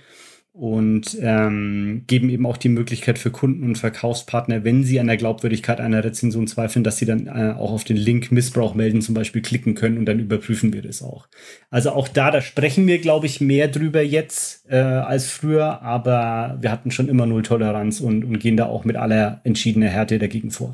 [0.56, 5.18] und ähm, geben eben auch die Möglichkeit für Kunden und Verkaufspartner, wenn sie an der
[5.18, 9.14] Glaubwürdigkeit einer Rezension zweifeln, dass sie dann äh, auch auf den Link Missbrauch melden zum
[9.14, 11.28] Beispiel klicken können und dann überprüfen wir das auch.
[11.68, 16.56] Also auch da, da sprechen wir, glaube ich, mehr drüber jetzt äh, als früher, aber
[16.58, 20.18] wir hatten schon immer Null Toleranz und, und gehen da auch mit aller entschiedener Härte
[20.18, 20.72] dagegen vor.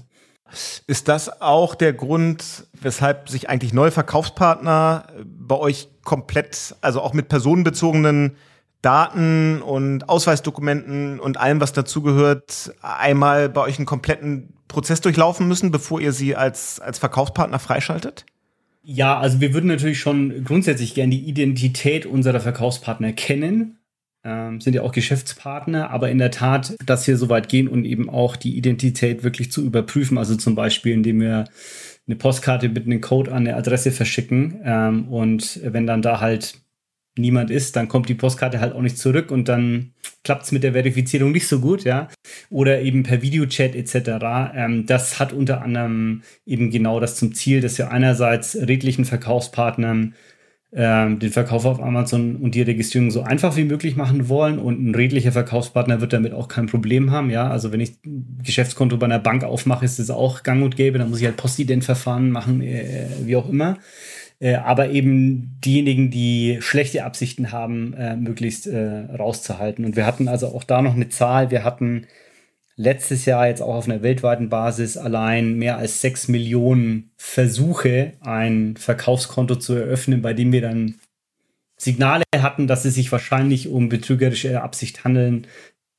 [0.87, 7.15] Ist das auch der Grund, weshalb sich eigentlich neue Verkaufspartner bei euch komplett, also auch
[7.15, 8.37] mit personenbezogenen
[8.83, 15.71] Daten und Ausweisdokumenten und allem, was dazugehört, einmal bei euch einen kompletten Prozess durchlaufen müssen,
[15.71, 18.27] bevor ihr sie als, als Verkaufspartner freischaltet?
[18.83, 23.79] Ja, also wir würden natürlich schon grundsätzlich gerne die Identität unserer Verkaufspartner kennen.
[24.25, 27.85] Ähm, sind ja auch Geschäftspartner, aber in der Tat, dass wir so weit gehen und
[27.85, 30.19] eben auch die Identität wirklich zu überprüfen.
[30.19, 31.45] Also zum Beispiel, indem wir
[32.07, 36.62] eine Postkarte mit einem Code an eine Adresse verschicken ähm, und wenn dann da halt
[37.17, 39.93] niemand ist, dann kommt die Postkarte halt auch nicht zurück und dann
[40.25, 42.09] klappt es mit der Verifizierung nicht so gut, ja.
[42.51, 44.53] Oder eben per Videochat etc.
[44.55, 50.15] Ähm, das hat unter anderem eben genau das zum Ziel, dass wir einerseits redlichen Verkaufspartnern
[50.75, 54.83] ähm, den Verkauf auf Amazon und die Registrierung so einfach wie möglich machen wollen und
[54.83, 57.49] ein redlicher Verkaufspartner wird damit auch kein Problem haben, ja.
[57.51, 60.99] Also wenn ich ein Geschäftskonto bei einer Bank aufmache, ist das auch gang und gäbe,
[60.99, 63.77] dann muss ich halt Postident-Verfahren machen, äh, wie auch immer.
[64.43, 69.85] Äh, aber eben diejenigen, die schlechte Absichten haben, äh, möglichst äh, rauszuhalten.
[69.85, 71.53] Und wir hatten also auch da noch eine Zahl.
[71.53, 72.09] Wir hatten
[72.75, 78.77] letztes Jahr jetzt auch auf einer weltweiten Basis allein mehr als sechs Millionen Versuche, ein
[78.77, 80.97] Verkaufskonto zu eröffnen, bei dem wir dann
[81.77, 85.47] Signale hatten, dass es sich wahrscheinlich um betrügerische Absicht handeln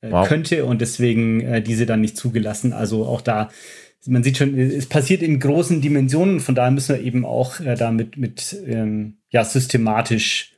[0.02, 0.28] äh, wow.
[0.28, 2.74] könnte und deswegen äh, diese dann nicht zugelassen.
[2.74, 3.50] Also auch da
[4.06, 7.76] man sieht schon, es passiert in großen Dimensionen, von daher müssen wir eben auch äh,
[7.76, 10.54] damit mit ähm, ja, systematisch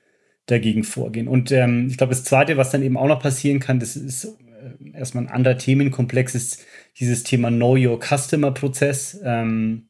[0.46, 1.28] dagegen vorgehen.
[1.28, 4.26] Und ähm, ich glaube, das Zweite, was dann eben auch noch passieren kann, das ist
[4.26, 6.64] äh, erstmal ein anderer Themenkomplex, ist
[7.00, 9.20] dieses Thema Know Your Customer Prozess.
[9.24, 9.90] Ähm,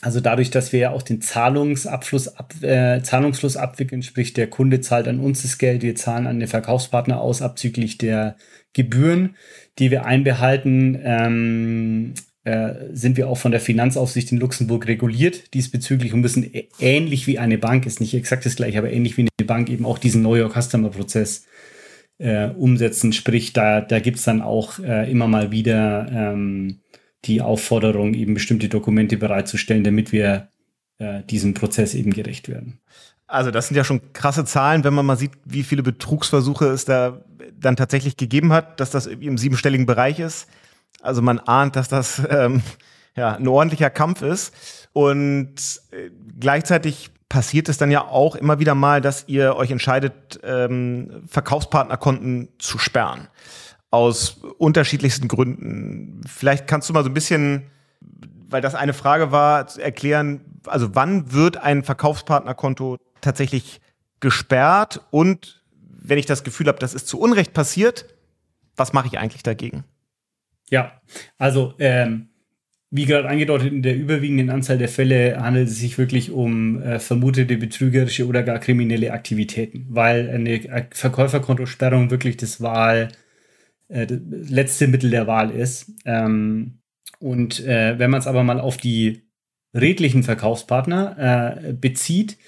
[0.00, 4.80] also dadurch, dass wir ja auch den Zahlungsabfluss ab, äh, Zahlungsfluss abwickeln, sprich der Kunde
[4.80, 8.36] zahlt an uns das Geld, wir zahlen an den Verkaufspartner aus abzüglich der
[8.74, 9.36] Gebühren,
[9.78, 11.00] die wir einbehalten.
[11.02, 12.14] Ähm,
[12.44, 17.38] äh, sind wir auch von der Finanzaufsicht in Luxemburg reguliert diesbezüglich und müssen ähnlich wie
[17.38, 20.20] eine Bank, ist nicht exakt das gleiche, aber ähnlich wie eine Bank eben auch diesen
[20.20, 21.46] Know Your Customer Prozess
[22.18, 23.12] äh, umsetzen.
[23.12, 26.80] Sprich, da, da gibt es dann auch äh, immer mal wieder ähm,
[27.24, 30.48] die Aufforderung, eben bestimmte Dokumente bereitzustellen, damit wir
[30.98, 32.78] äh, diesem Prozess eben gerecht werden.
[33.26, 36.84] Also das sind ja schon krasse Zahlen, wenn man mal sieht, wie viele Betrugsversuche es
[36.84, 37.24] da
[37.58, 40.46] dann tatsächlich gegeben hat, dass das im siebenstelligen Bereich ist.
[41.04, 42.62] Also man ahnt, dass das ähm,
[43.16, 44.54] ja, ein ordentlicher Kampf ist.
[44.92, 45.56] Und
[45.90, 51.24] äh, gleichzeitig passiert es dann ja auch immer wieder mal, dass ihr euch entscheidet, ähm,
[51.26, 53.28] Verkaufspartnerkonten zu sperren.
[53.90, 56.20] Aus unterschiedlichsten Gründen.
[56.26, 57.70] Vielleicht kannst du mal so ein bisschen,
[58.48, 63.80] weil das eine Frage war, erklären, also wann wird ein Verkaufspartnerkonto tatsächlich
[64.20, 68.06] gesperrt und wenn ich das Gefühl habe, das ist zu Unrecht passiert,
[68.76, 69.84] was mache ich eigentlich dagegen?
[70.70, 71.00] Ja,
[71.38, 72.28] also ähm,
[72.96, 77.00] wie gerade angedeutet, in der überwiegenden Anzahl der Fälle handelt es sich wirklich um äh,
[77.00, 83.08] vermutete betrügerische oder gar kriminelle Aktivitäten, weil eine Verkäuferkontosperrung wirklich das Wahl,
[83.88, 85.90] äh, das letzte Mittel der Wahl ist.
[86.04, 86.78] Ähm,
[87.18, 89.22] und äh, wenn man es aber mal auf die
[89.74, 92.38] redlichen Verkaufspartner äh, bezieht,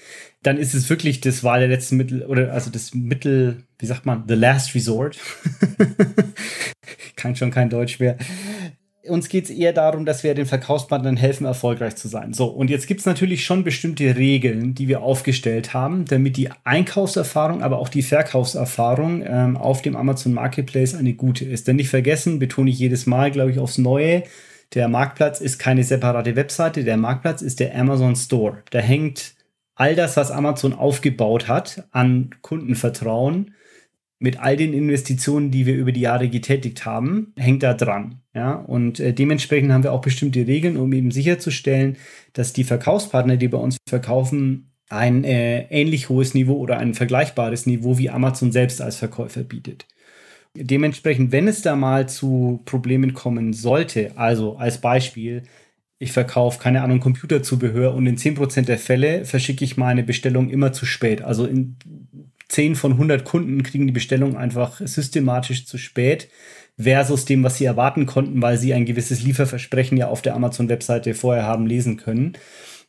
[0.43, 4.05] dann ist es wirklich das Wahl der letzten Mittel oder also das Mittel, wie sagt
[4.05, 5.17] man, the last resort.
[7.15, 8.17] Kann schon kein Deutsch mehr.
[9.09, 12.33] uns geht es eher darum, dass wir den Verkaufspartnern helfen, erfolgreich zu sein.
[12.33, 16.49] So, und jetzt gibt es natürlich schon bestimmte Regeln, die wir aufgestellt haben, damit die
[16.63, 21.67] Einkaufserfahrung, aber auch die Verkaufserfahrung ähm, auf dem Amazon Marketplace eine gute ist.
[21.67, 24.23] Denn nicht vergessen, betone ich jedes Mal, glaube ich, aufs Neue,
[24.73, 28.63] der Marktplatz ist keine separate Webseite, der Marktplatz ist der Amazon Store.
[28.71, 29.35] Da hängt
[29.75, 33.53] all das, was Amazon aufgebaut hat, an Kundenvertrauen
[34.19, 38.21] mit all den Investitionen, die wir über die Jahre getätigt haben, hängt da dran.
[38.33, 41.97] Ja, und äh, dementsprechend haben wir auch bestimmte Regeln, um eben sicherzustellen,
[42.33, 47.65] dass die Verkaufspartner, die bei uns verkaufen, ein äh, ähnlich hohes Niveau oder ein vergleichbares
[47.65, 49.85] Niveau wie Amazon selbst als Verkäufer bietet.
[50.55, 55.43] Dementsprechend, wenn es da mal zu Problemen kommen sollte, also als Beispiel,
[55.99, 60.71] ich verkaufe, keine Ahnung, Computerzubehör und in 10% der Fälle verschicke ich meine Bestellung immer
[60.71, 61.21] zu spät.
[61.21, 61.75] Also in
[62.49, 66.29] 10 von 100 Kunden kriegen die Bestellung einfach systematisch zu spät
[66.77, 71.13] versus dem, was sie erwarten konnten, weil sie ein gewisses Lieferversprechen ja auf der Amazon-Webseite
[71.13, 72.33] vorher haben lesen können.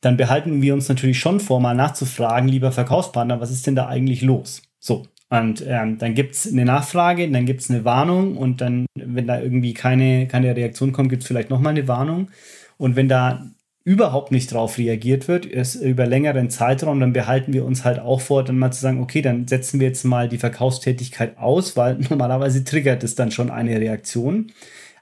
[0.01, 3.89] Dann behalten wir uns natürlich schon vor, mal nachzufragen, lieber Verkaufspartner, was ist denn da
[3.89, 4.63] eigentlich los?
[4.79, 8.87] So, und ähm, dann gibt es eine Nachfrage, dann gibt es eine Warnung und dann,
[8.95, 12.31] wenn da irgendwie keine, keine Reaktion kommt, gibt es vielleicht nochmal eine Warnung.
[12.79, 13.47] Und wenn da
[13.89, 18.21] überhaupt nicht drauf reagiert wird, ist über längeren Zeitraum, dann behalten wir uns halt auch
[18.21, 21.97] vor, dann mal zu sagen, okay, dann setzen wir jetzt mal die Verkaufstätigkeit aus, weil
[22.11, 24.53] normalerweise triggert es dann schon eine Reaktion.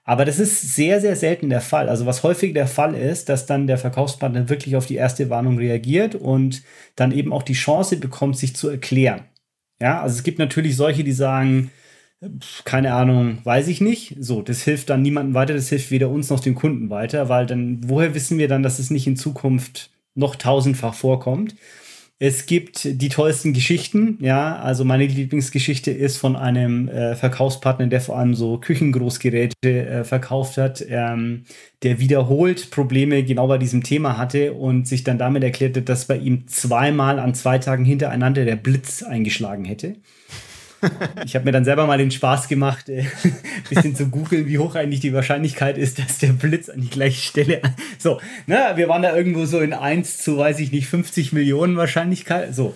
[0.05, 1.89] Aber das ist sehr, sehr selten der Fall.
[1.89, 5.59] Also was häufig der Fall ist, dass dann der Verkaufspartner wirklich auf die erste Warnung
[5.59, 6.63] reagiert und
[6.95, 9.25] dann eben auch die Chance bekommt, sich zu erklären.
[9.83, 11.73] Ja, also es gibt natürlich solche, die sagen,
[12.65, 14.17] keine Ahnung, weiß ich nicht.
[14.19, 17.47] So, das hilft dann niemandem weiter, das hilft weder uns noch dem Kunden weiter, weil
[17.47, 21.55] dann, woher wissen wir dann, dass es nicht in Zukunft noch tausendfach vorkommt?
[22.19, 24.57] Es gibt die tollsten Geschichten, ja.
[24.57, 30.57] Also meine Lieblingsgeschichte ist von einem äh, Verkaufspartner, der vor allem so Küchengroßgeräte äh, verkauft
[30.57, 31.45] hat, ähm,
[31.83, 36.17] der wiederholt Probleme genau bei diesem Thema hatte und sich dann damit erklärte, dass bei
[36.17, 39.97] ihm zweimal an zwei Tagen hintereinander der Blitz eingeschlagen hätte
[41.25, 43.05] ich habe mir dann selber mal den Spaß gemacht, ein äh,
[43.69, 47.21] bisschen zu googeln, wie hoch eigentlich die Wahrscheinlichkeit ist, dass der Blitz an die gleiche
[47.21, 47.63] Stelle.
[47.99, 51.77] So, ne, wir waren da irgendwo so in 1 zu, weiß ich nicht, 50 Millionen
[51.77, 52.55] Wahrscheinlichkeit.
[52.55, 52.75] So.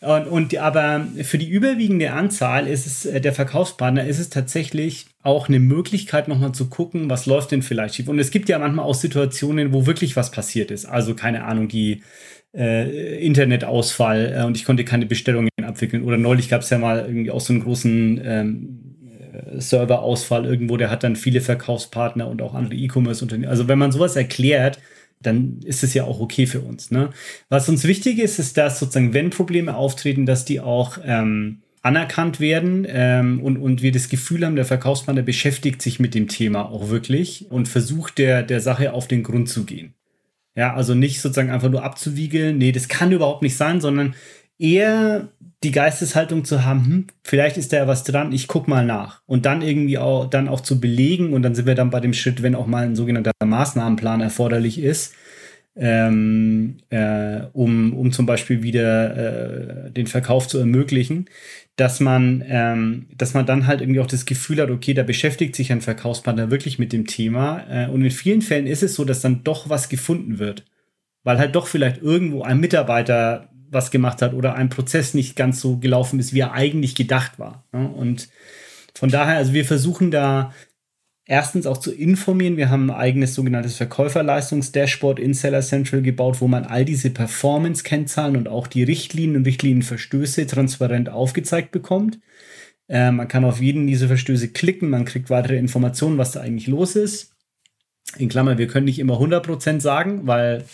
[0.00, 5.06] Und, und aber für die überwiegende Anzahl ist es, äh, der Verkaufspartner ist es tatsächlich
[5.22, 8.08] auch eine Möglichkeit, nochmal zu gucken, was läuft denn vielleicht schief.
[8.08, 10.86] Und es gibt ja manchmal auch Situationen, wo wirklich was passiert ist.
[10.86, 12.02] Also, keine Ahnung, die
[12.54, 16.02] äh, Internetausfall äh, und ich konnte keine Bestellungen abwickeln.
[16.02, 18.78] Oder neulich gab es ja mal irgendwie auch so einen großen ähm,
[19.32, 23.50] äh, Serverausfall irgendwo, der hat dann viele Verkaufspartner und auch andere E-Commerce-Unternehmen.
[23.50, 24.78] Also wenn man sowas erklärt,
[25.22, 26.90] dann ist es ja auch okay für uns.
[26.90, 27.10] Ne?
[27.48, 32.40] Was uns wichtig ist, ist, dass sozusagen, wenn Probleme auftreten, dass die auch ähm, anerkannt
[32.40, 36.68] werden ähm, und, und wir das Gefühl haben, der Verkaufspartner beschäftigt sich mit dem Thema
[36.70, 39.94] auch wirklich und versucht der, der Sache auf den Grund zu gehen.
[40.56, 44.14] Ja, also nicht sozusagen einfach nur abzuwiegeln, nee, das kann überhaupt nicht sein, sondern
[44.60, 45.28] eher
[45.62, 49.22] die Geisteshaltung zu haben, hm, vielleicht ist da ja was dran, ich guck mal nach.
[49.26, 52.14] Und dann irgendwie auch, dann auch zu belegen und dann sind wir dann bei dem
[52.14, 55.14] Schritt, wenn auch mal ein sogenannter Maßnahmenplan erforderlich ist,
[55.76, 61.26] ähm, äh, um, um zum Beispiel wieder äh, den Verkauf zu ermöglichen,
[61.76, 65.54] dass man, ähm, dass man dann halt irgendwie auch das Gefühl hat, okay, da beschäftigt
[65.54, 67.64] sich ein Verkaufspartner wirklich mit dem Thema.
[67.70, 70.64] Äh, und in vielen Fällen ist es so, dass dann doch was gefunden wird.
[71.22, 75.60] Weil halt doch vielleicht irgendwo ein Mitarbeiter was gemacht hat oder ein Prozess nicht ganz
[75.60, 77.64] so gelaufen ist, wie er eigentlich gedacht war.
[77.72, 77.88] Ne?
[77.88, 78.28] Und
[78.94, 80.52] von daher, also wir versuchen da
[81.24, 82.56] erstens auch zu informieren.
[82.56, 88.36] Wir haben ein eigenes sogenanntes Verkäuferleistungs-Dashboard in Seller Central gebaut, wo man all diese Performance-Kennzahlen
[88.36, 92.18] und auch die Richtlinien und Richtlinienverstöße transparent aufgezeigt bekommt.
[92.88, 96.66] Äh, man kann auf jeden dieser Verstöße klicken, man kriegt weitere Informationen, was da eigentlich
[96.66, 97.36] los ist.
[98.18, 100.64] In Klammer, wir können nicht immer 100% sagen, weil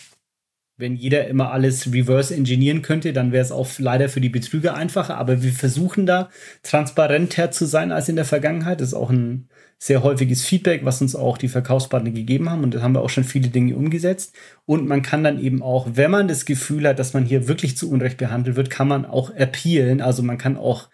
[0.79, 4.75] wenn jeder immer alles reverse engineeren könnte, dann wäre es auch leider für die Betrüger
[4.75, 5.17] einfacher.
[5.17, 6.29] Aber wir versuchen da
[6.63, 8.81] transparenter zu sein als in der Vergangenheit.
[8.81, 12.63] Das ist auch ein sehr häufiges Feedback, was uns auch die Verkaufspartner gegeben haben.
[12.63, 14.35] Und da haben wir auch schon viele Dinge umgesetzt.
[14.67, 17.77] Und man kann dann eben auch, wenn man das Gefühl hat, dass man hier wirklich
[17.77, 20.03] zu Unrecht behandelt wird, kann man auch appealen.
[20.03, 20.89] Also man kann auch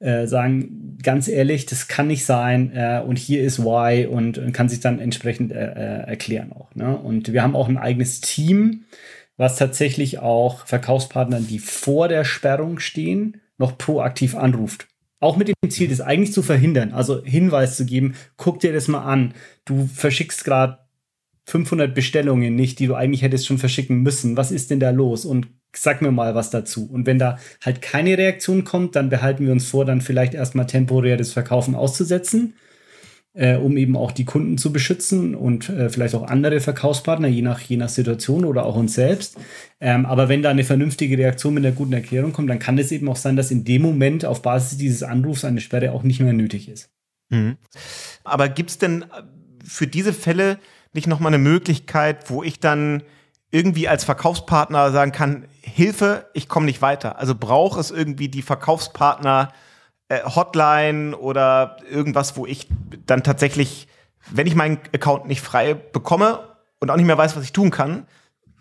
[0.00, 4.52] äh, sagen, ganz ehrlich, das kann nicht sein äh, und hier ist why und, und
[4.52, 6.72] kann sich dann entsprechend äh, äh erklären auch.
[6.74, 6.96] Ne?
[6.96, 8.84] Und wir haben auch ein eigenes Team,
[9.38, 14.88] was tatsächlich auch Verkaufspartnern, die vor der Sperrung stehen, noch proaktiv anruft.
[15.20, 18.86] Auch mit dem Ziel, das eigentlich zu verhindern, also Hinweis zu geben, guck dir das
[18.88, 19.34] mal an.
[19.64, 20.78] Du verschickst gerade
[21.46, 24.36] 500 Bestellungen nicht, die du eigentlich hättest schon verschicken müssen.
[24.36, 25.24] Was ist denn da los?
[25.24, 26.88] Und sag mir mal was dazu.
[26.90, 30.66] Und wenn da halt keine Reaktion kommt, dann behalten wir uns vor, dann vielleicht erstmal
[30.66, 32.54] temporär das Verkaufen auszusetzen
[33.34, 37.42] äh, um eben auch die Kunden zu beschützen und äh, vielleicht auch andere Verkaufspartner, je
[37.42, 39.36] nach, je nach Situation oder auch uns selbst.
[39.80, 42.90] Ähm, aber wenn da eine vernünftige Reaktion mit einer guten Erklärung kommt, dann kann es
[42.90, 46.20] eben auch sein, dass in dem Moment auf Basis dieses Anrufs eine Sperre auch nicht
[46.20, 46.90] mehr nötig ist.
[47.30, 47.56] Mhm.
[48.24, 49.04] Aber gibt es denn
[49.64, 50.58] für diese Fälle
[50.94, 53.02] nicht nochmal eine Möglichkeit, wo ich dann
[53.50, 57.18] irgendwie als Verkaufspartner sagen kann, Hilfe, ich komme nicht weiter.
[57.18, 59.52] Also braucht es irgendwie die Verkaufspartner
[60.08, 62.68] äh, Hotline oder irgendwas, wo ich
[63.06, 63.88] dann tatsächlich,
[64.30, 66.40] wenn ich meinen Account nicht frei bekomme
[66.80, 68.06] und auch nicht mehr weiß, was ich tun kann,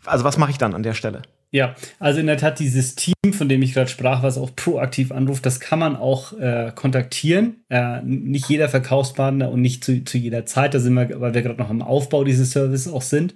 [0.05, 1.21] also was mache ich dann an der Stelle?
[1.49, 5.13] Ja, also in der Tat dieses Team, von dem ich gerade sprach, was auch proaktiv
[5.13, 7.63] anruft, das kann man auch äh, kontaktieren.
[7.69, 11.41] Äh, nicht jeder Verkaufspartner und nicht zu, zu jeder Zeit, da sind wir, weil wir
[11.41, 13.36] gerade noch im Aufbau dieses Services auch sind.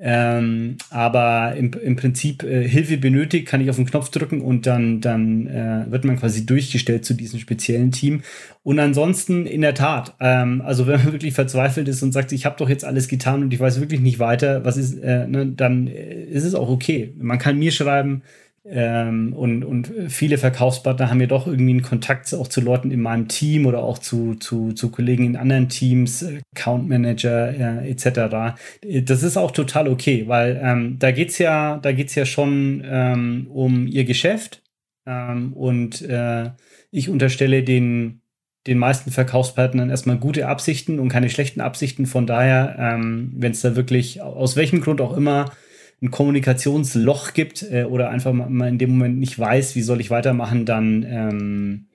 [0.00, 4.64] Ähm, aber im, im Prinzip äh, Hilfe benötigt, kann ich auf den Knopf drücken und
[4.64, 8.22] dann, dann äh, wird man quasi durchgestellt zu diesem speziellen Team.
[8.62, 12.46] Und ansonsten in der Tat, ähm, also wenn man wirklich verzweifelt ist und sagt, ich
[12.46, 15.46] habe doch jetzt alles getan und ich weiß wirklich nicht weiter, was ist, äh, ne,
[15.46, 17.12] dann äh, ist es auch okay.
[17.18, 18.22] Man kann mir schreiben,
[18.64, 23.00] ähm, und, und viele Verkaufspartner haben ja doch irgendwie einen Kontakt auch zu Leuten in
[23.00, 28.58] meinem Team oder auch zu, zu, zu Kollegen in anderen Teams, Account Manager äh, etc.
[29.04, 33.46] Das ist auch total okay, weil ähm, da geht's ja, da geht's ja schon ähm,
[33.50, 34.62] um ihr Geschäft
[35.06, 36.50] ähm, und äh,
[36.90, 38.20] ich unterstelle den,
[38.66, 42.06] den meisten Verkaufspartnern erstmal gute Absichten und keine schlechten Absichten.
[42.06, 45.52] Von daher, ähm, wenn es da wirklich aus welchem Grund auch immer
[46.00, 50.10] ein Kommunikationsloch gibt äh, oder einfach mal in dem Moment nicht weiß, wie soll ich
[50.10, 51.86] weitermachen, dann, ähm,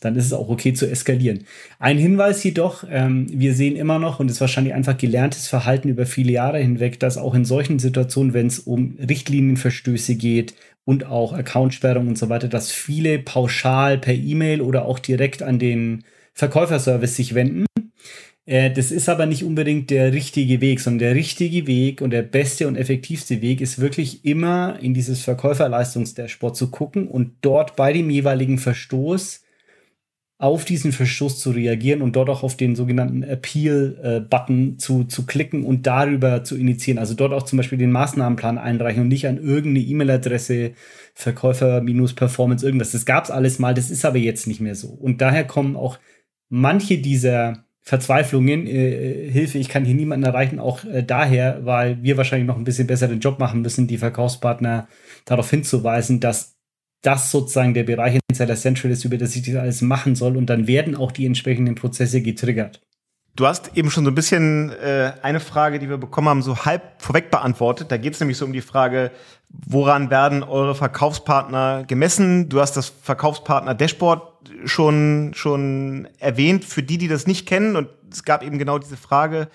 [0.00, 1.44] dann ist es auch okay zu eskalieren.
[1.78, 5.88] Ein Hinweis jedoch, ähm, wir sehen immer noch, und es ist wahrscheinlich einfach gelerntes Verhalten
[5.88, 11.06] über viele Jahre hinweg, dass auch in solchen Situationen, wenn es um Richtlinienverstöße geht und
[11.06, 16.04] auch Accountsperrung und so weiter, dass viele pauschal per E-Mail oder auch direkt an den
[16.34, 17.66] Verkäuferservice sich wenden
[18.46, 22.68] das ist aber nicht unbedingt der richtige Weg, sondern der richtige Weg und der beste
[22.68, 28.10] und effektivste Weg ist wirklich immer in dieses Verkäuferleistungsdashboard zu gucken und dort bei dem
[28.10, 29.44] jeweiligen Verstoß
[30.36, 35.64] auf diesen Verstoß zu reagieren und dort auch auf den sogenannten Appeal-Button zu, zu klicken
[35.64, 36.98] und darüber zu initiieren.
[36.98, 40.72] Also dort auch zum Beispiel den Maßnahmenplan einreichen und nicht an irgendeine E-Mail-Adresse,
[41.14, 42.92] Verkäufer-Performance, irgendwas.
[42.92, 44.88] Das gab es alles mal, das ist aber jetzt nicht mehr so.
[44.88, 45.98] Und daher kommen auch
[46.50, 52.16] manche dieser Verzweiflungen, äh, Hilfe, ich kann hier niemanden erreichen, auch äh, daher, weil wir
[52.16, 54.88] wahrscheinlich noch ein bisschen besser den Job machen müssen, die Verkaufspartner
[55.26, 56.56] darauf hinzuweisen, dass
[57.02, 60.38] das sozusagen der Bereich in Seller Central ist, über das ich das alles machen soll
[60.38, 62.80] und dann werden auch die entsprechenden Prozesse getriggert.
[63.36, 66.64] Du hast eben schon so ein bisschen äh, eine Frage, die wir bekommen haben, so
[66.64, 67.90] halb vorweg beantwortet.
[67.90, 69.10] Da geht es nämlich so um die Frage,
[69.66, 72.48] woran werden eure Verkaufspartner gemessen?
[72.48, 76.64] Du hast das Verkaufspartner-Dashboard schon, schon erwähnt.
[76.64, 79.48] Für die, die das nicht kennen, und es gab eben genau diese Frage,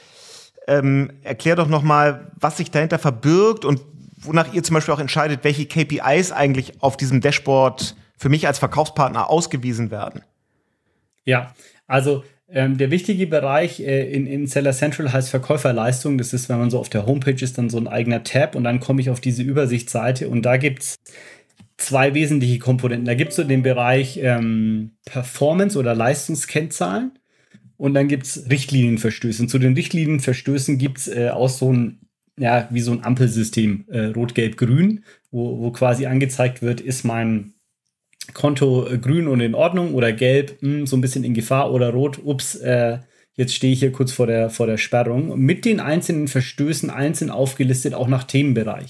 [0.67, 3.81] ähm, erklär doch nochmal, was sich dahinter verbirgt und
[4.21, 8.59] wonach ihr zum Beispiel auch entscheidet, welche KPIs eigentlich auf diesem Dashboard für mich als
[8.59, 10.23] Verkaufspartner ausgewiesen werden.
[11.23, 11.53] Ja,
[11.87, 16.17] also ähm, der wichtige Bereich äh, in, in Seller Central heißt Verkäuferleistung.
[16.17, 18.63] Das ist, wenn man so auf der Homepage ist, dann so ein eigener Tab und
[18.63, 20.95] dann komme ich auf diese Übersichtsseite und da gibt es
[21.77, 23.05] zwei wesentliche Komponenten.
[23.05, 27.11] Da gibt es so den Bereich ähm, Performance oder Leistungskennzahlen
[27.77, 29.47] und dann gibt es Richtlinienverstöße.
[29.47, 31.99] Zu den Richtlinienverstößen gibt es äh, auch so ein,
[32.37, 37.05] ja, wie so ein Ampelsystem, äh, Rot, Gelb, Grün, wo, wo quasi angezeigt wird, ist
[37.05, 37.53] mein
[38.33, 41.71] Konto äh, grün und in Ordnung oder gelb, mh, hm, so ein bisschen in Gefahr
[41.71, 42.99] oder rot, ups, äh,
[43.35, 45.39] jetzt stehe ich hier kurz vor der, vor der Sperrung.
[45.39, 48.89] Mit den einzelnen Verstößen einzeln aufgelistet, auch nach Themenbereich.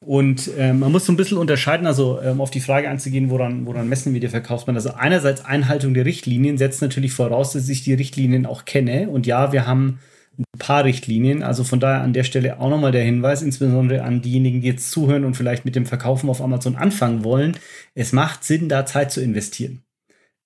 [0.00, 3.28] Und äh, man muss so ein bisschen unterscheiden, also um ähm, auf die Frage anzugehen,
[3.28, 4.76] woran, woran messen wir die Verkaufsmann.
[4.76, 9.10] Also einerseits Einhaltung der Richtlinien setzt natürlich voraus, dass ich die Richtlinien auch kenne.
[9.10, 9.98] Und ja, wir haben
[10.40, 11.42] ein paar Richtlinien.
[11.42, 14.90] Also von daher an der Stelle auch nochmal der Hinweis, insbesondere an diejenigen, die jetzt
[14.90, 17.56] zuhören und vielleicht mit dem Verkaufen auf Amazon anfangen wollen.
[17.94, 19.82] Es macht Sinn, da Zeit zu investieren.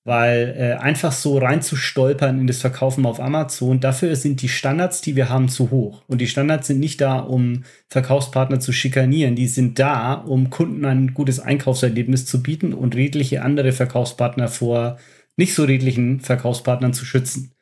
[0.07, 5.15] Weil äh, einfach so reinzustolpern in das Verkaufen auf Amazon, dafür sind die Standards, die
[5.15, 6.03] wir haben, zu hoch.
[6.07, 9.35] Und die Standards sind nicht da, um Verkaufspartner zu schikanieren.
[9.35, 14.99] Die sind da, um Kunden ein gutes Einkaufserlebnis zu bieten und redliche andere Verkaufspartner vor
[15.37, 17.54] nicht so redlichen Verkaufspartnern zu schützen.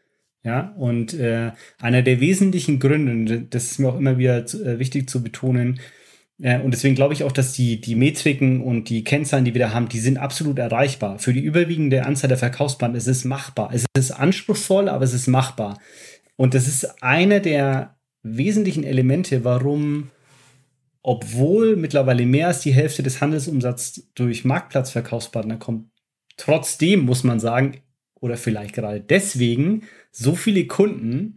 [0.44, 5.10] Ja, und äh, einer der wesentlichen Gründe, das ist mir auch immer wieder äh, wichtig
[5.10, 5.80] zu betonen,
[6.42, 9.62] äh, und deswegen glaube ich auch, dass die, die Metriken und die Kennzahlen, die wir
[9.62, 11.20] da haben, die sind absolut erreichbar.
[11.20, 13.70] Für die überwiegende Anzahl der Verkaufsbanden ist es machbar.
[13.74, 15.80] Es ist anspruchsvoll, aber es ist machbar.
[16.36, 20.10] Und das ist einer der wesentlichen Elemente, warum,
[21.02, 25.90] obwohl mittlerweile mehr als die Hälfte des Handelsumsatzes durch Marktplatzverkaufspartner kommt,
[26.38, 27.78] trotzdem muss man sagen,
[28.20, 29.84] oder vielleicht gerade deswegen
[30.14, 31.36] so viele Kunden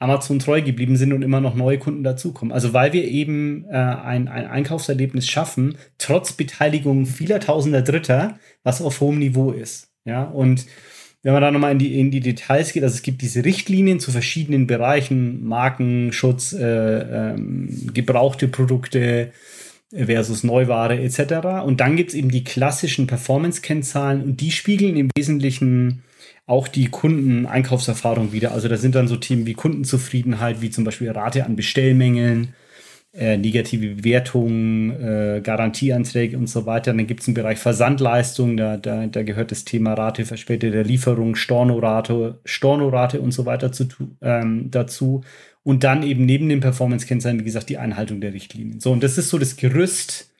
[0.00, 2.52] Amazon treu geblieben sind und immer noch neue Kunden dazukommen.
[2.52, 8.82] Also weil wir eben äh, ein, ein Einkaufserlebnis schaffen, trotz Beteiligung vieler tausender Dritter, was
[8.82, 9.92] auf hohem Niveau ist.
[10.04, 10.66] Ja, und
[11.22, 13.98] wenn man da nochmal in die, in die Details geht, also es gibt diese Richtlinien
[13.98, 19.32] zu verschiedenen Bereichen, Markenschutz, äh, ähm, gebrauchte Produkte
[19.90, 21.64] versus Neuware etc.
[21.64, 26.02] Und dann gibt es eben die klassischen Performance-Kennzahlen und die spiegeln im Wesentlichen
[26.46, 28.52] auch die Kunden-Einkaufserfahrung wieder.
[28.52, 32.54] Also da sind dann so Themen wie Kundenzufriedenheit, wie zum Beispiel Rate an Bestellmängeln,
[33.14, 36.92] äh, negative Bewertungen, äh, Garantieanträge und so weiter.
[36.92, 41.34] Dann gibt es einen Bereich Versandleistung, da, da, da gehört das Thema Rate verspäteter Lieferung,
[41.34, 43.86] Stornorate, Stornorate und so weiter zu,
[44.20, 45.22] ähm, dazu.
[45.62, 48.80] Und dann eben neben den Performance-Kennzahlen, wie gesagt, die Einhaltung der Richtlinien.
[48.80, 50.30] So, und das ist so das Gerüst,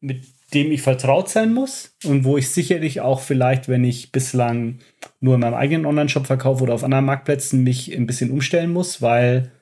[0.00, 4.78] mit dem ich vertraut sein muss und wo ich sicherlich auch vielleicht, wenn ich bislang
[5.20, 9.00] nur in meinem eigenen Online-Shop verkaufe oder auf anderen Marktplätzen, mich ein bisschen umstellen muss,
[9.00, 9.52] weil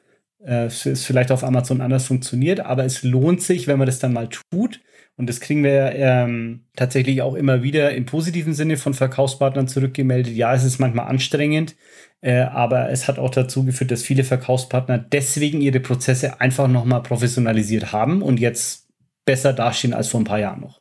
[0.45, 4.13] äh, es vielleicht auf Amazon anders funktioniert, aber es lohnt sich, wenn man das dann
[4.13, 4.81] mal tut.
[5.17, 10.35] Und das kriegen wir ähm, tatsächlich auch immer wieder im positiven Sinne von Verkaufspartnern zurückgemeldet.
[10.35, 11.75] Ja, es ist manchmal anstrengend,
[12.21, 17.03] äh, aber es hat auch dazu geführt, dass viele Verkaufspartner deswegen ihre Prozesse einfach nochmal
[17.03, 18.88] professionalisiert haben und jetzt
[19.29, 20.81] besser dastehen als vor ein paar Jahren noch.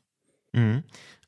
[0.54, 0.84] Mhm.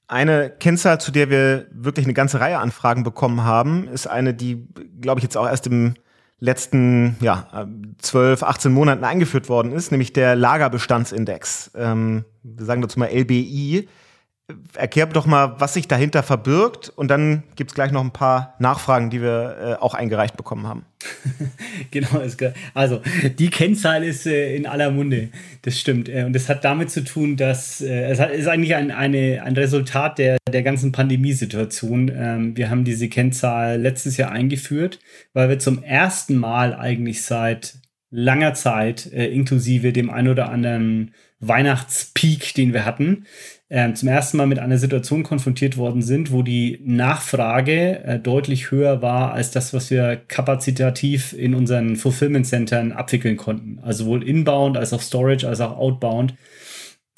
[0.08, 4.66] Eine Kennzahl, zu der wir wirklich eine ganze Reihe Anfragen bekommen haben, ist eine, die,
[5.02, 5.96] glaube ich, jetzt auch erst im
[6.40, 7.68] letzten ja,
[7.98, 11.72] 12, 18 Monaten eingeführt worden ist, nämlich der Lagerbestandsindex.
[11.76, 13.90] Ähm, wir sagen dazu mal LBI.
[14.74, 18.56] Erklär doch mal, was sich dahinter verbirgt und dann gibt es gleich noch ein paar
[18.60, 20.86] Nachfragen, die wir äh, auch eingereicht bekommen haben.
[21.92, 22.22] genau.
[22.74, 23.02] Also
[23.38, 25.30] die Kennzahl ist äh, in aller Munde,
[25.62, 26.10] das stimmt.
[26.10, 29.44] Äh, und das hat damit zu tun, dass äh, es hat, ist eigentlich ein, eine,
[29.44, 32.12] ein Resultat der, der ganzen Pandemiesituation.
[32.14, 35.00] Ähm, wir haben diese Kennzahl letztes Jahr eingeführt,
[35.34, 37.76] weil wir zum ersten Mal eigentlich seit
[38.12, 43.26] langer Zeit, äh, inklusive dem ein oder anderen Weihnachtspeak, den wir hatten,
[43.70, 48.72] äh, zum ersten Mal mit einer Situation konfrontiert worden sind, wo die Nachfrage äh, deutlich
[48.72, 53.80] höher war als das, was wir kapazitativ in unseren Fulfillment-Centern abwickeln konnten.
[53.82, 56.34] Also sowohl inbound als auch Storage als auch outbound.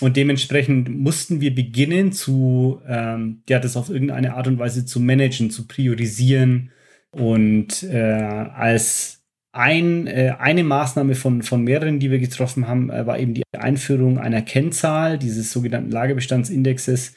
[0.01, 4.99] Und dementsprechend mussten wir beginnen zu, ähm, ja, das auf irgendeine Art und Weise zu
[4.99, 6.71] managen, zu priorisieren
[7.11, 9.20] und äh, als
[9.51, 13.43] ein, äh, eine Maßnahme von, von mehreren, die wir getroffen haben, äh, war eben die
[13.57, 17.13] Einführung einer Kennzahl, dieses sogenannten Lagebestandsindexes,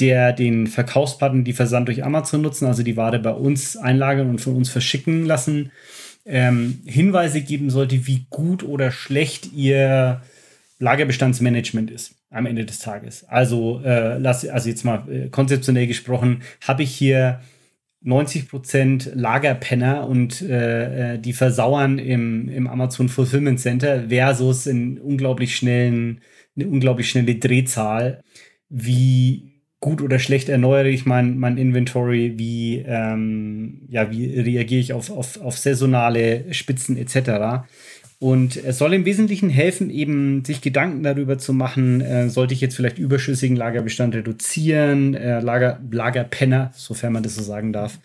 [0.00, 4.40] der den Verkaufspartnern, die Versand durch Amazon nutzen, also die Ware bei uns einlagern und
[4.40, 5.70] von uns verschicken lassen,
[6.26, 10.22] ähm, Hinweise geben sollte, wie gut oder schlecht ihr
[10.78, 13.24] Lagerbestandsmanagement ist am Ende des Tages.
[13.28, 17.40] Also, äh, lass, also jetzt mal äh, konzeptionell gesprochen, habe ich hier
[18.04, 25.56] 90% Lagerpenner und äh, äh, die versauern im, im Amazon Fulfillment Center versus in unglaublich
[25.56, 26.20] schnellen,
[26.54, 28.22] eine unglaublich schnelle Drehzahl.
[28.68, 32.34] Wie gut oder schlecht erneuere ich mein, mein Inventory?
[32.36, 37.66] Wie, ähm, ja, wie reagiere ich auf, auf, auf saisonale Spitzen etc.?
[38.18, 42.60] Und es soll im Wesentlichen helfen, eben sich Gedanken darüber zu machen, äh, sollte ich
[42.60, 47.98] jetzt vielleicht überschüssigen Lagerbestand reduzieren, äh, Lager, Lagerpenner, sofern man das so sagen darf,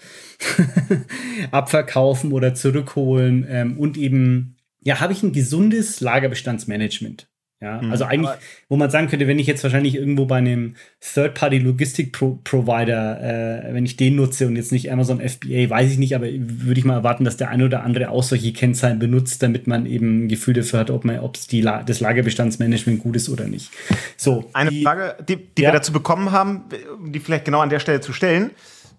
[1.52, 7.28] abverkaufen oder zurückholen ähm, und eben, ja, habe ich ein gesundes Lagerbestandsmanagement?
[7.62, 7.92] Ja, mhm.
[7.92, 8.32] also eigentlich,
[8.70, 13.98] wo man sagen könnte, wenn ich jetzt wahrscheinlich irgendwo bei einem Third-Party-Logistik-Provider, äh, wenn ich
[13.98, 17.26] den nutze und jetzt nicht Amazon FBA, weiß ich nicht, aber würde ich mal erwarten,
[17.26, 20.80] dass der eine oder andere auch solche Kennzahlen benutzt, damit man eben ein Gefühl dafür
[20.80, 23.72] hat, ob man, ob die La das Lagerbestandsmanagement gut ist oder nicht.
[24.16, 24.50] So.
[24.54, 25.70] Eine die, Frage, die, die ja.
[25.70, 26.64] wir dazu bekommen haben,
[27.08, 28.52] die vielleicht genau an der Stelle zu stellen,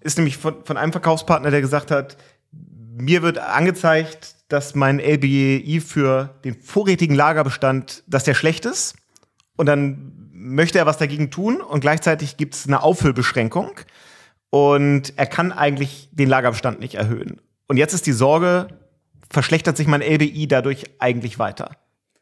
[0.02, 2.18] ist nämlich von, von einem Verkaufspartner, der gesagt hat,
[3.00, 8.96] mir wird angezeigt, dass mein LBI für den vorrätigen Lagerbestand, dass der schlecht ist.
[9.56, 13.72] Und dann möchte er was dagegen tun und gleichzeitig gibt es eine Auffüllbeschränkung
[14.48, 17.40] und er kann eigentlich den Lagerbestand nicht erhöhen.
[17.68, 18.68] Und jetzt ist die Sorge,
[19.30, 21.76] verschlechtert sich mein LBI dadurch eigentlich weiter.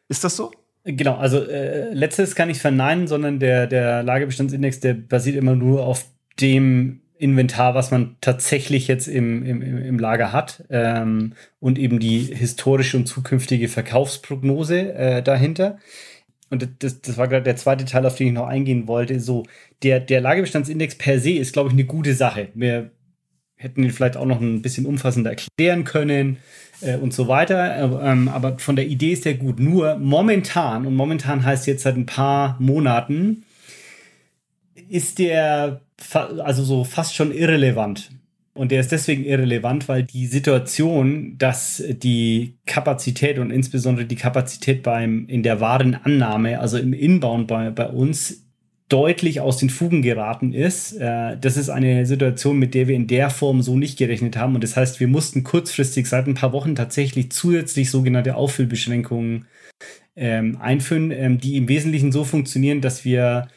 [0.08, 0.50] Ist das so?
[0.84, 5.84] Genau, also äh, letztes kann ich verneinen, sondern der, der Lagerbestandsindex, der basiert immer nur
[5.84, 6.06] auf
[6.40, 12.20] dem Inventar, was man tatsächlich jetzt im, im, im Lager hat ähm, und eben die
[12.20, 15.78] historische und zukünftige Verkaufsprognose äh, dahinter.
[16.50, 19.20] Und das, das war gerade der zweite Teil, auf den ich noch eingehen wollte.
[19.20, 19.44] So,
[19.82, 22.48] der, der Lagerbestandsindex per se ist, glaube ich, eine gute Sache.
[22.54, 22.90] Wir
[23.56, 26.38] hätten ihn vielleicht auch noch ein bisschen umfassender erklären können
[26.80, 28.00] äh, und so weiter.
[28.02, 29.58] Ähm, aber von der Idee ist er gut.
[29.58, 33.44] Nur momentan, und momentan heißt jetzt seit ein paar Monaten,
[34.88, 38.10] ist der also so fast schon irrelevant.
[38.54, 44.82] Und der ist deswegen irrelevant, weil die Situation, dass die Kapazität und insbesondere die Kapazität
[44.82, 48.42] beim, in der Warenannahme, also im Inbound bei, bei uns,
[48.88, 50.94] deutlich aus den Fugen geraten ist.
[50.94, 54.54] Äh, das ist eine Situation, mit der wir in der Form so nicht gerechnet haben.
[54.54, 59.46] Und das heißt, wir mussten kurzfristig seit ein paar Wochen tatsächlich zusätzlich sogenannte Auffüllbeschränkungen
[60.16, 63.48] ähm, einführen, ähm, die im Wesentlichen so funktionieren, dass wir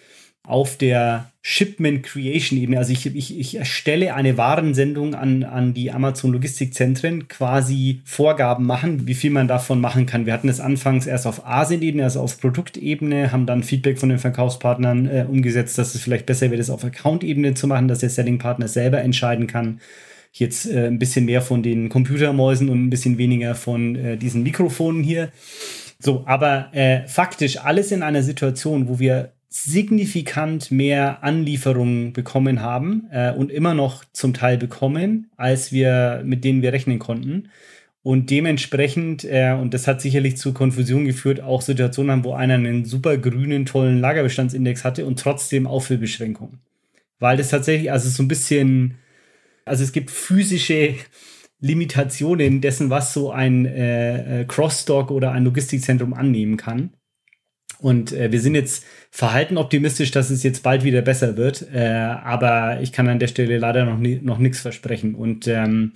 [0.44, 5.92] auf der Shipment Creation Ebene, also ich, ich, ich erstelle eine Warensendung an, an die
[5.92, 10.26] Amazon Logistikzentren, quasi Vorgaben machen, wie viel man davon machen kann.
[10.28, 14.20] Wir hatten es anfangs erst auf Asien-Ebene, also auf Produktebene, haben dann Feedback von den
[14.20, 18.10] Verkaufspartnern äh, umgesetzt, dass es vielleicht besser wäre, das auf Account-Ebene zu machen, dass der
[18.10, 19.80] Selling-Partner selber entscheiden kann.
[20.32, 24.44] Jetzt äh, ein bisschen mehr von den Computermäusen und ein bisschen weniger von äh, diesen
[24.44, 25.30] Mikrofonen hier.
[25.98, 33.08] So, aber äh, faktisch alles in einer Situation, wo wir signifikant mehr Anlieferungen bekommen haben
[33.12, 37.50] äh, und immer noch zum Teil bekommen, als wir mit denen wir rechnen konnten.
[38.02, 42.54] Und dementsprechend, äh, und das hat sicherlich zu Konfusion geführt, auch Situationen haben, wo einer
[42.54, 46.60] einen super grünen, tollen Lagerbestandsindex hatte und trotzdem Auffüllbeschränkungen.
[47.20, 48.96] Weil das tatsächlich, also so ein bisschen,
[49.66, 50.96] also es gibt physische
[51.60, 56.92] Limitationen dessen, was so ein äh, äh Crossdock oder ein Logistikzentrum annehmen kann.
[57.82, 61.68] Und äh, wir sind jetzt verhalten optimistisch, dass es jetzt bald wieder besser wird.
[61.74, 65.16] Äh, aber ich kann an der Stelle leider noch, nie, noch nichts versprechen.
[65.16, 65.94] Und ähm,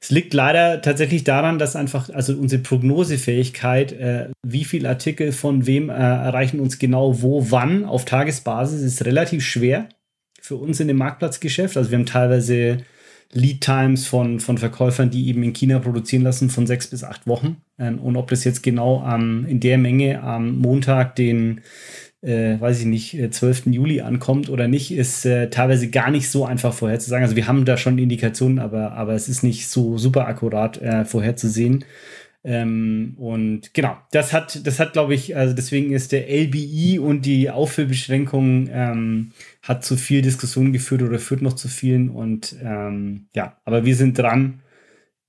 [0.00, 5.66] es liegt leider tatsächlich daran, dass einfach, also unsere Prognosefähigkeit, äh, wie viel Artikel von
[5.66, 9.88] wem äh, erreichen uns genau wo, wann auf Tagesbasis, ist relativ schwer
[10.40, 11.76] für uns in dem Marktplatzgeschäft.
[11.76, 12.84] Also wir haben teilweise
[13.32, 17.26] Lead Times von, von Verkäufern, die eben in China produzieren lassen, von sechs bis acht
[17.26, 17.63] Wochen.
[17.78, 21.60] Ähm, und ob das jetzt genau ähm, in der Menge am Montag, den,
[22.22, 23.66] äh, weiß ich nicht, 12.
[23.66, 27.24] Äh, Juli ankommt oder nicht, ist äh, teilweise gar nicht so einfach vorherzusagen.
[27.24, 31.04] Also wir haben da schon Indikationen, aber, aber es ist nicht so super akkurat äh,
[31.04, 31.84] vorherzusehen.
[32.46, 37.24] Ähm, und genau, das hat, das hat, glaube ich, also deswegen ist der LBI und
[37.24, 42.10] die Auffüllbeschränkung ähm, hat zu viel Diskussion geführt oder führt noch zu vielen.
[42.10, 44.60] Und ähm, ja, aber wir sind dran.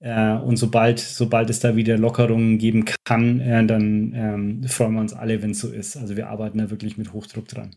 [0.06, 5.02] Äh, und sobald, sobald es da wieder Lockerungen geben kann, äh, dann ähm, freuen wir
[5.02, 5.98] uns alle, wenn es so ist.
[5.98, 7.76] Also wir arbeiten da wirklich mit Hochdruck dran.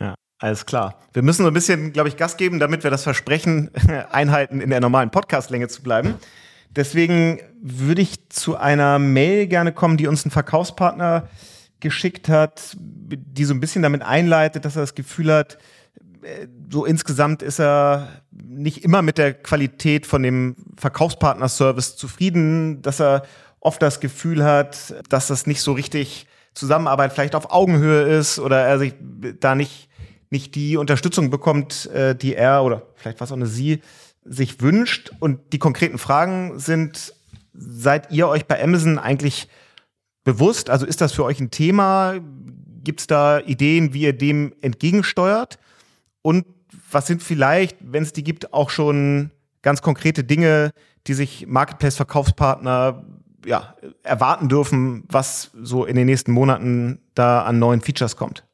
[0.00, 0.98] Ja, alles klar.
[1.12, 3.70] Wir müssen so ein bisschen, glaube ich, Gas geben, damit wir das Versprechen
[4.10, 6.14] einhalten, in der normalen Podcastlänge zu bleiben.
[6.70, 11.28] Deswegen würde ich zu einer Mail gerne kommen, die uns ein Verkaufspartner
[11.80, 15.58] geschickt hat, die so ein bisschen damit einleitet, dass er das Gefühl hat,
[16.70, 23.24] so insgesamt ist er nicht immer mit der Qualität von dem Verkaufspartner-Service zufrieden, dass er
[23.60, 28.60] oft das Gefühl hat, dass das nicht so richtig Zusammenarbeit vielleicht auf Augenhöhe ist oder
[28.60, 28.94] er sich
[29.40, 29.88] da nicht,
[30.30, 33.80] nicht die Unterstützung bekommt, äh, die er oder vielleicht was auch eine sie
[34.24, 35.12] sich wünscht.
[35.18, 37.14] Und die konkreten Fragen sind,
[37.54, 39.48] seid ihr euch bei Amazon eigentlich
[40.24, 40.70] bewusst?
[40.70, 42.14] Also ist das für euch ein Thema?
[42.84, 45.58] Gibt es da Ideen, wie ihr dem entgegensteuert?
[46.22, 46.46] Und
[46.90, 50.72] was sind vielleicht, wenn es die gibt, auch schon ganz konkrete Dinge,
[51.06, 53.04] die sich Marketplace-Verkaufspartner
[53.44, 58.44] ja, erwarten dürfen, was so in den nächsten Monaten da an neuen Features kommt?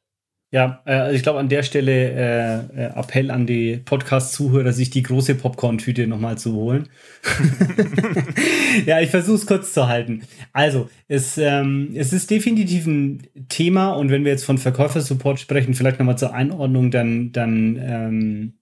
[0.51, 4.89] Ja, äh, also ich glaube an der Stelle äh, äh, Appell an die Podcast-Zuhörer, sich
[4.89, 6.89] die große Popcorn-Tüte nochmal zu holen.
[8.87, 10.23] ja, ich versuche es kurz zu halten.
[10.55, 15.75] Also, es, ähm, es ist definitiv ein Thema und wenn wir jetzt von Verkäufersupport sprechen,
[15.75, 18.53] vielleicht nochmal zur Einordnung, dann, dann, ähm,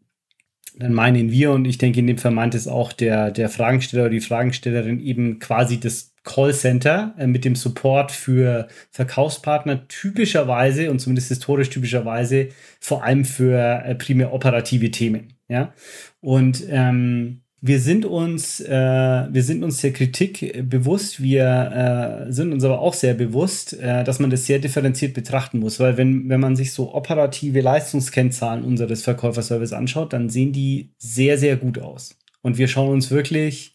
[0.78, 4.04] dann meinen wir und ich denke, in dem Fall meint es auch der, der Fragensteller
[4.04, 10.98] oder die Fragenstellerin eben quasi das Callcenter äh, mit dem Support für Verkaufspartner typischerweise und
[10.98, 12.48] zumindest historisch typischerweise
[12.80, 15.32] vor allem für äh, primär operative Themen.
[15.48, 15.72] Ja,
[16.20, 21.22] und ähm, wir sind uns, äh, wir sind uns der Kritik bewusst.
[21.22, 25.58] Wir äh, sind uns aber auch sehr bewusst, äh, dass man das sehr differenziert betrachten
[25.58, 30.92] muss, weil wenn, wenn man sich so operative Leistungskennzahlen unseres Verkäuferservice anschaut, dann sehen die
[30.98, 32.16] sehr, sehr gut aus.
[32.42, 33.74] Und wir schauen uns wirklich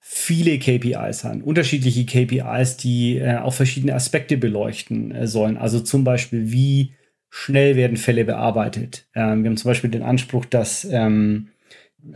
[0.00, 5.56] viele KPIs an, unterschiedliche KPIs, die äh, auch verschiedene Aspekte beleuchten äh, sollen.
[5.56, 6.94] Also zum Beispiel, wie
[7.30, 9.06] schnell werden Fälle bearbeitet.
[9.14, 11.51] Ähm, wir haben zum Beispiel den Anspruch, dass ähm,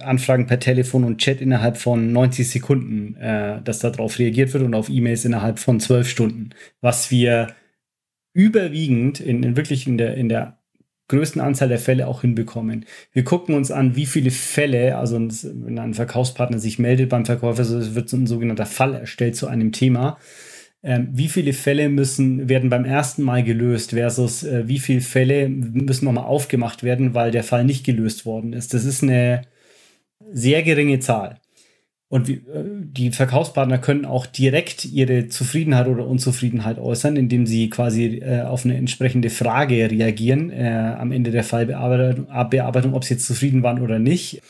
[0.00, 4.74] Anfragen per Telefon und Chat innerhalb von 90 Sekunden, äh, dass darauf reagiert wird und
[4.74, 7.54] auf E-Mails innerhalb von 12 Stunden, was wir
[8.32, 10.58] überwiegend in, in wirklich in der, in der
[11.08, 12.84] größten Anzahl der Fälle auch hinbekommen.
[13.12, 17.64] Wir gucken uns an, wie viele Fälle, also wenn ein Verkaufspartner sich meldet beim Verkäufer,
[17.64, 20.18] so wird so ein sogenannter Fall erstellt zu einem Thema.
[20.82, 25.48] Ähm, wie viele Fälle müssen, werden beim ersten Mal gelöst versus äh, wie viele Fälle
[25.48, 28.74] müssen nochmal aufgemacht werden, weil der Fall nicht gelöst worden ist.
[28.74, 29.42] Das ist eine,
[30.20, 31.40] sehr geringe Zahl.
[32.08, 38.18] Und äh, die Verkaufspartner können auch direkt ihre Zufriedenheit oder Unzufriedenheit äußern, indem sie quasi
[38.18, 43.26] äh, auf eine entsprechende Frage reagieren äh, am Ende der Fallbearbeitung, Bearbeitung, ob sie jetzt
[43.26, 44.40] zufrieden waren oder nicht.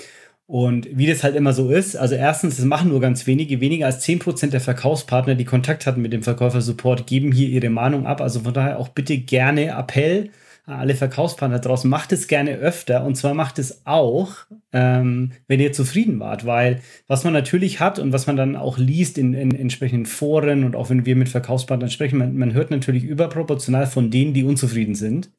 [0.48, 3.86] Und wie das halt immer so ist, also erstens, es machen nur ganz wenige, weniger
[3.86, 8.20] als 10% der Verkaufspartner, die Kontakt hatten mit dem Verkäufersupport, geben hier ihre Meinung ab.
[8.20, 10.30] Also von daher auch bitte gerne Appell
[10.66, 14.34] alle Verkaufspartner draußen, macht es gerne öfter und zwar macht es auch,
[14.72, 18.76] ähm, wenn ihr zufrieden wart, weil was man natürlich hat und was man dann auch
[18.76, 22.72] liest in, in entsprechenden Foren und auch wenn wir mit Verkaufspartnern sprechen, man, man hört
[22.72, 25.30] natürlich überproportional von denen, die unzufrieden sind.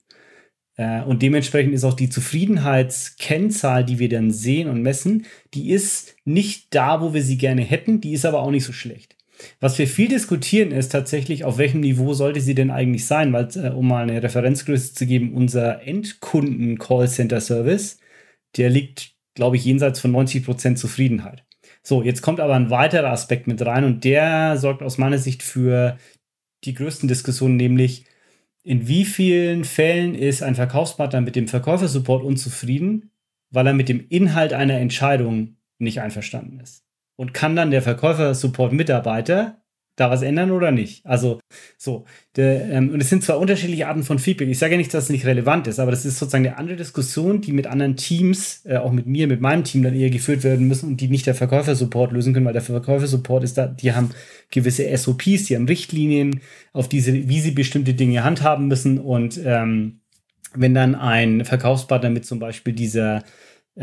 [0.78, 6.15] Äh, und dementsprechend ist auch die Zufriedenheitskennzahl, die wir dann sehen und messen, die ist
[6.23, 9.16] nicht da, wo wir sie gerne hätten, die ist aber auch nicht so schlecht.
[9.59, 13.47] Was wir viel diskutieren, ist tatsächlich, auf welchem Niveau sollte sie denn eigentlich sein, weil,
[13.55, 17.99] äh, um mal eine Referenzgröße zu geben, unser Endkunden-Callcenter-Service,
[18.57, 21.43] der liegt, glaube ich, jenseits von 90% Zufriedenheit.
[21.83, 25.43] So, jetzt kommt aber ein weiterer Aspekt mit rein und der sorgt aus meiner Sicht
[25.43, 25.97] für
[26.63, 28.05] die größten Diskussionen, nämlich
[28.63, 33.11] in wie vielen Fällen ist ein Verkaufspartner mit dem Verkäufersupport unzufrieden,
[33.49, 36.86] weil er mit dem Inhalt einer Entscheidung nicht einverstanden ist
[37.18, 39.61] und kann dann der Verkäufer-Support-Mitarbeiter
[39.97, 41.03] da was ändern oder nicht?
[41.05, 41.39] Also
[41.76, 42.05] so.
[42.36, 44.47] Der, ähm, und es sind zwar unterschiedliche Arten von Feedback.
[44.47, 46.78] Ich sage ja nicht, dass es nicht relevant ist, aber das ist sozusagen eine andere
[46.78, 50.43] Diskussion, die mit anderen Teams, äh, auch mit mir, mit meinem Team dann eher geführt
[50.43, 53.93] werden müssen und die nicht der Verkäufer-Support lösen können, weil der Verkäufer-Support ist da, die
[53.93, 54.11] haben
[54.51, 56.41] gewisse SOPs, die haben Richtlinien,
[56.74, 60.01] auf diese, wie sie bestimmte Dinge handhaben müssen und ähm,
[60.53, 63.24] wenn dann ein Verkaufspartner mit zum Beispiel dieser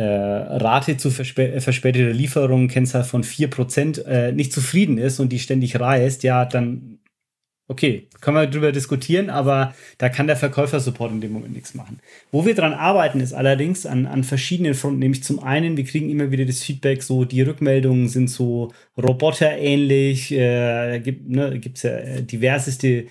[0.03, 5.38] Rate zu verspä äh, verspäteter Lieferung, Kennzahl von 4%, äh, nicht zufrieden ist und die
[5.38, 6.99] ständig reißt, ja, dann
[7.68, 12.01] okay, können wir drüber diskutieren, aber da kann der Verkäufersupport in dem Moment nichts machen.
[12.30, 16.11] Wo wir dran arbeiten, ist allerdings an, an verschiedenen Fronten, nämlich zum einen, wir kriegen
[16.11, 21.92] immer wieder das Feedback, so die Rückmeldungen sind so roboterähnlich, äh, gibt ne, gibt's ja
[21.92, 23.07] äh, diverseste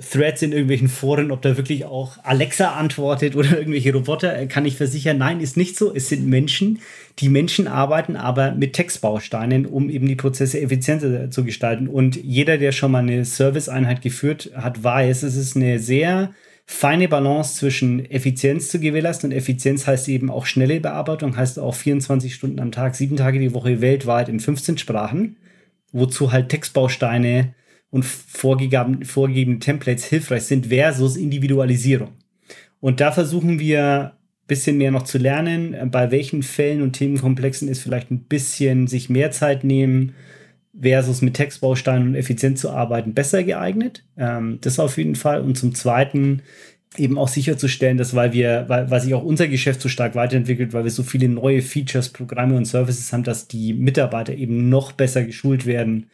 [0.00, 4.76] Threads in irgendwelchen Foren, ob da wirklich auch Alexa antwortet oder irgendwelche Roboter, kann ich
[4.76, 5.94] versichern, nein, ist nicht so.
[5.94, 6.80] Es sind Menschen.
[7.18, 11.88] Die Menschen arbeiten aber mit Textbausteinen, um eben die Prozesse effizienter zu gestalten.
[11.88, 16.30] Und jeder, der schon mal eine Serviceeinheit geführt hat, weiß, es ist eine sehr
[16.70, 21.74] feine Balance zwischen Effizienz zu gewährleisten und Effizienz heißt eben auch schnelle Bearbeitung, heißt auch
[21.74, 25.36] 24 Stunden am Tag, sieben Tage die Woche weltweit in 15 Sprachen,
[25.90, 27.54] wozu halt Textbausteine
[27.90, 32.10] und vorgegeben, vorgegebene Templates hilfreich sind versus Individualisierung.
[32.80, 36.92] Und da versuchen wir ein bisschen mehr noch zu lernen, äh, bei welchen Fällen und
[36.92, 40.14] Themenkomplexen ist vielleicht ein bisschen sich mehr Zeit nehmen
[40.80, 44.04] versus mit Textbausteinen und effizient zu arbeiten besser geeignet.
[44.16, 45.42] Ähm, das auf jeden Fall.
[45.42, 46.42] Und zum Zweiten
[46.96, 50.72] eben auch sicherzustellen, dass weil wir, weil, weil sich auch unser Geschäft so stark weiterentwickelt,
[50.72, 54.92] weil wir so viele neue Features, Programme und Services haben, dass die Mitarbeiter eben noch
[54.92, 56.06] besser geschult werden,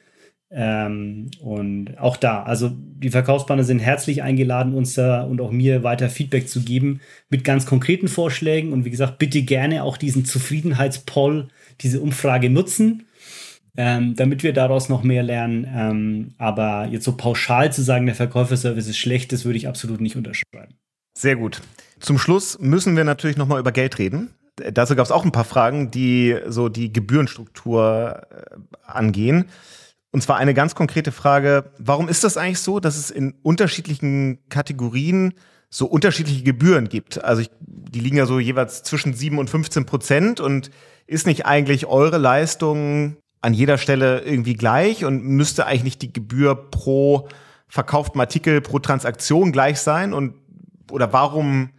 [0.51, 5.83] ähm, und auch da, also die Verkaufspartner sind herzlich eingeladen, uns da und auch mir
[5.83, 8.73] weiter Feedback zu geben mit ganz konkreten Vorschlägen.
[8.73, 11.49] Und wie gesagt, bitte gerne auch diesen Zufriedenheitspoll,
[11.81, 13.07] diese Umfrage nutzen,
[13.77, 15.67] ähm, damit wir daraus noch mehr lernen.
[15.69, 20.01] Ähm, aber jetzt so pauschal zu sagen, der Verkäuferservice ist schlecht, das würde ich absolut
[20.01, 20.75] nicht unterschreiben.
[21.19, 21.61] Sehr gut.
[21.99, 24.31] Zum Schluss müssen wir natürlich noch mal über Geld reden.
[24.57, 29.47] Dazu gab es auch ein paar Fragen, die so die Gebührenstruktur äh, angehen.
[30.17, 34.39] Und zwar eine ganz konkrete Frage, warum ist das eigentlich so, dass es in unterschiedlichen
[34.49, 35.35] Kategorien
[35.69, 37.23] so unterschiedliche Gebühren gibt?
[37.23, 40.71] Also ich, die liegen ja so jeweils zwischen 7 und 15 Prozent und
[41.07, 46.15] ist nicht eigentlich eure Leistung an jeder Stelle irgendwie gleich und müsste eigentlich nicht die
[46.15, 47.29] Gebühr pro
[47.69, 50.15] verkauften Artikel, pro Transaktion gleich sein?
[50.15, 50.33] Und
[50.91, 51.73] oder warum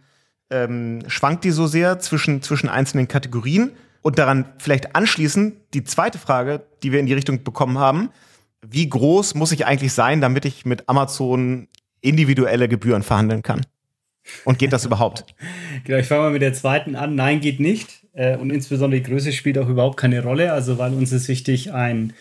[0.50, 3.72] ähm, schwankt die so sehr zwischen, zwischen einzelnen Kategorien?
[4.00, 8.10] Und daran vielleicht anschließend die zweite Frage, die wir in die Richtung bekommen haben
[8.66, 11.68] wie groß muss ich eigentlich sein, damit ich mit Amazon
[12.00, 13.64] individuelle Gebühren verhandeln kann?
[14.44, 15.24] Und geht das überhaupt?
[15.84, 17.14] Genau, ich fange mal mit der zweiten an.
[17.14, 18.04] Nein, geht nicht.
[18.12, 20.52] Äh, und insbesondere die Größe spielt auch überhaupt keine Rolle.
[20.52, 22.14] Also, weil uns ist wichtig, ein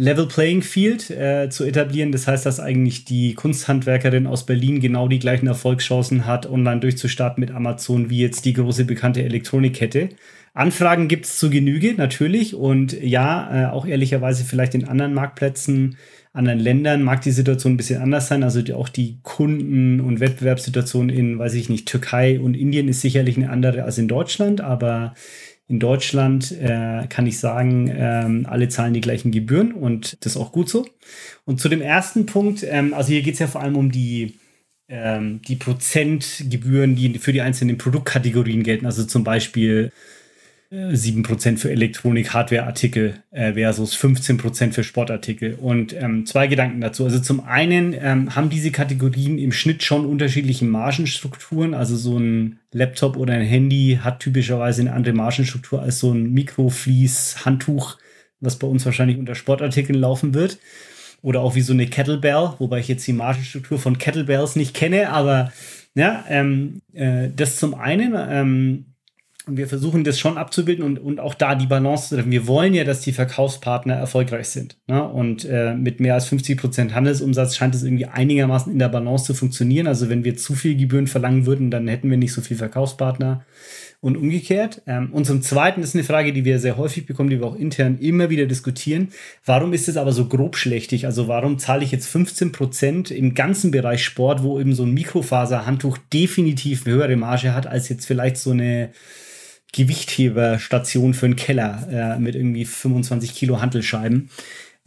[0.00, 2.12] Level Playing Field äh, zu etablieren.
[2.12, 7.40] Das heißt, dass eigentlich die Kunsthandwerkerin aus Berlin genau die gleichen Erfolgschancen hat, online durchzustarten
[7.40, 10.10] mit Amazon, wie jetzt die große bekannte Elektronikkette.
[10.54, 12.54] Anfragen gibt es zu Genüge, natürlich.
[12.54, 15.96] Und ja, äh, auch ehrlicherweise vielleicht in anderen Marktplätzen,
[16.32, 18.44] anderen Ländern mag die Situation ein bisschen anders sein.
[18.44, 23.00] Also die, auch die Kunden- und Wettbewerbssituation in, weiß ich nicht, Türkei und Indien ist
[23.00, 24.60] sicherlich eine andere als in Deutschland.
[24.60, 25.14] Aber
[25.68, 30.38] in Deutschland äh, kann ich sagen, ähm, alle zahlen die gleichen Gebühren und das ist
[30.38, 30.86] auch gut so.
[31.44, 34.38] Und zu dem ersten Punkt, ähm, also hier geht es ja vor allem um die
[34.88, 38.86] ähm, die Prozentgebühren, die für die einzelnen Produktkategorien gelten.
[38.86, 39.92] Also zum Beispiel
[40.70, 45.54] 7% für Elektronik, Hardware-Artikel äh, versus 15% für Sportartikel.
[45.54, 47.04] Und ähm, zwei Gedanken dazu.
[47.04, 51.72] Also zum einen ähm, haben diese Kategorien im Schnitt schon unterschiedliche Margenstrukturen.
[51.72, 56.32] Also so ein Laptop oder ein Handy hat typischerweise eine andere Margenstruktur als so ein
[56.32, 57.96] Mikroflies-Handtuch,
[58.40, 60.58] was bei uns wahrscheinlich unter Sportartikeln laufen wird.
[61.22, 65.10] Oder auch wie so eine Kettlebell, wobei ich jetzt die Margenstruktur von Kettlebells nicht kenne,
[65.10, 65.50] aber
[65.94, 68.14] ja, ähm, äh, das zum einen.
[68.14, 68.84] Ähm,
[69.48, 72.30] wir versuchen das schon abzubilden und, und auch da die Balance zu treffen.
[72.30, 74.76] Wir wollen ja, dass die Verkaufspartner erfolgreich sind.
[74.86, 75.02] Ne?
[75.06, 79.24] Und äh, mit mehr als 50 Prozent Handelsumsatz scheint es irgendwie einigermaßen in der Balance
[79.24, 79.86] zu funktionieren.
[79.86, 83.44] Also wenn wir zu viel Gebühren verlangen würden, dann hätten wir nicht so viel Verkaufspartner
[84.00, 84.82] und umgekehrt.
[84.86, 87.56] Ähm, und zum Zweiten ist eine Frage, die wir sehr häufig bekommen, die wir auch
[87.56, 89.08] intern immer wieder diskutieren.
[89.44, 91.06] Warum ist es aber so grobschlächtig?
[91.06, 94.94] Also warum zahle ich jetzt 15 Prozent im ganzen Bereich Sport, wo eben so ein
[94.94, 98.90] Mikrofaserhandtuch definitiv eine höhere Marge hat als jetzt vielleicht so eine
[99.72, 104.30] Gewichtheberstation für einen Keller äh, mit irgendwie 25 Kilo Hantelscheiben.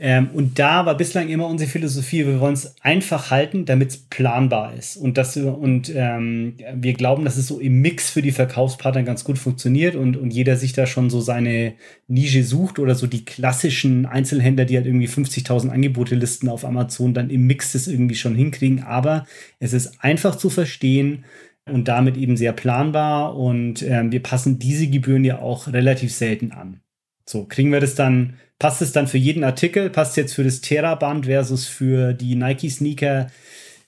[0.03, 3.97] Ähm, und da war bislang immer unsere Philosophie, wir wollen es einfach halten, damit es
[3.97, 4.97] planbar ist.
[4.97, 9.23] Und, das, und ähm, wir glauben, dass es so im Mix für die Verkaufspartner ganz
[9.23, 11.73] gut funktioniert und, und jeder sich da schon so seine
[12.07, 17.13] Nische sucht oder so die klassischen Einzelhändler, die halt irgendwie 50.000 Angebote listen auf Amazon,
[17.13, 18.82] dann im Mix das irgendwie schon hinkriegen.
[18.82, 19.27] Aber
[19.59, 21.25] es ist einfach zu verstehen
[21.66, 26.51] und damit eben sehr planbar und ähm, wir passen diese Gebühren ja auch relativ selten
[26.51, 26.82] an.
[27.26, 29.89] So, kriegen wir das dann Passt es dann für jeden Artikel?
[29.89, 33.32] Passt jetzt für das Terra-Band versus für die Nike-Sneaker?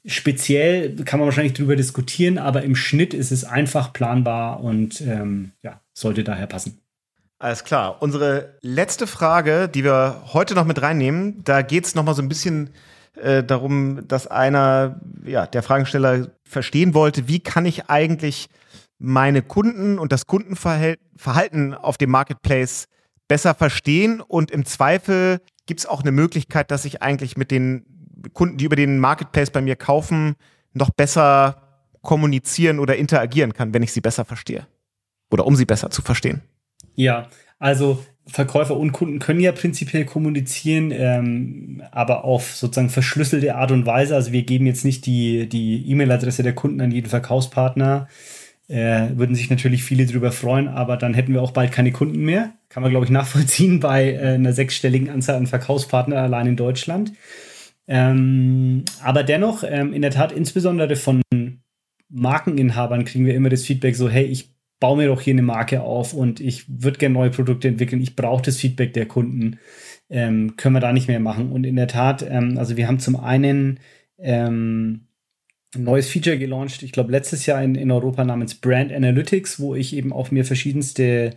[0.04, 5.52] Speziell kann man wahrscheinlich darüber diskutieren, aber im Schnitt ist es einfach planbar und ähm,
[5.62, 6.80] ja, sollte daher passen.
[7.38, 8.02] Alles klar.
[8.02, 12.30] Unsere letzte Frage, die wir heute noch mit reinnehmen, da geht es nochmal so ein
[12.30, 12.72] bisschen
[13.18, 18.50] äh, darum, dass einer, ja, der Fragesteller verstehen wollte, wie kann ich eigentlich
[19.00, 22.88] meine Kunden und das Kundenverhalten auf dem Marketplace
[23.28, 27.86] besser verstehen und im Zweifel gibt es auch eine Möglichkeit, dass ich eigentlich mit den
[28.34, 30.36] Kunden, die über den Marketplace bei mir kaufen,
[30.74, 31.62] noch besser
[32.02, 34.68] kommunizieren oder interagieren kann, wenn ich sie besser verstehe.
[35.32, 36.42] Oder um sie besser zu verstehen.
[36.96, 37.28] Ja,
[37.60, 43.86] also Verkäufer und Kunden können ja prinzipiell kommunizieren, ähm, aber auf sozusagen verschlüsselte Art und
[43.86, 44.16] Weise.
[44.16, 48.08] Also wir geben jetzt nicht die, die E-Mail-Adresse der Kunden an jeden Verkaufspartner.
[48.70, 52.24] Äh, würden sich natürlich viele darüber freuen, aber dann hätten wir auch bald keine Kunden
[52.24, 52.54] mehr.
[52.70, 57.12] Kann man, glaube ich, nachvollziehen bei äh, einer sechsstelligen Anzahl an Verkaufspartnern allein in Deutschland.
[57.88, 61.22] Ähm, aber dennoch, ähm, in der Tat, insbesondere von
[62.10, 64.53] Markeninhabern kriegen wir immer das Feedback so, hey, ich
[64.84, 68.02] baue mir doch hier eine Marke auf und ich würde gerne neue Produkte entwickeln.
[68.02, 69.58] Ich brauche das Feedback der Kunden.
[70.10, 71.54] Ähm, können wir da nicht mehr machen.
[71.54, 73.80] Und in der Tat, ähm, also wir haben zum einen
[74.18, 75.08] ähm,
[75.74, 79.74] ein neues Feature gelauncht, ich glaube letztes Jahr in, in Europa namens Brand Analytics, wo
[79.74, 81.34] ich eben auch mir verschiedenste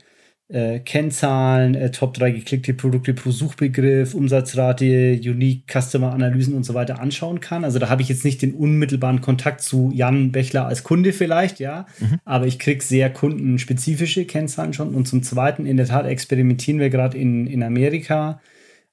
[0.48, 6.74] äh, Kennzahlen, äh, Top 3 geklickte Produkte pro Suchbegriff, Umsatzrate, Unique Customer Analysen und so
[6.74, 7.64] weiter anschauen kann.
[7.64, 11.58] Also da habe ich jetzt nicht den unmittelbaren Kontakt zu Jan Bechler als Kunde vielleicht,
[11.58, 12.20] ja, mhm.
[12.24, 14.94] aber ich kriege sehr kundenspezifische Kennzahlen schon.
[14.94, 18.40] Und zum Zweiten, in der Tat experimentieren wir gerade in, in Amerika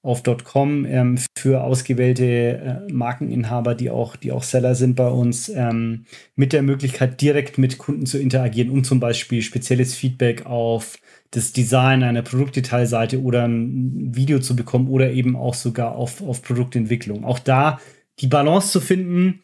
[0.04, 5.48] auf .com ähm, für ausgewählte äh, Markeninhaber, die auch, die auch Seller sind bei uns,
[5.48, 10.98] ähm, mit der Möglichkeit, direkt mit Kunden zu interagieren, um zum Beispiel spezielles Feedback auf
[11.32, 16.44] das Design einer Produktdetailseite oder ein Video zu bekommen oder eben auch sogar auf, auf
[16.44, 17.24] Produktentwicklung.
[17.24, 17.80] Auch da
[18.20, 19.42] die Balance zu finden,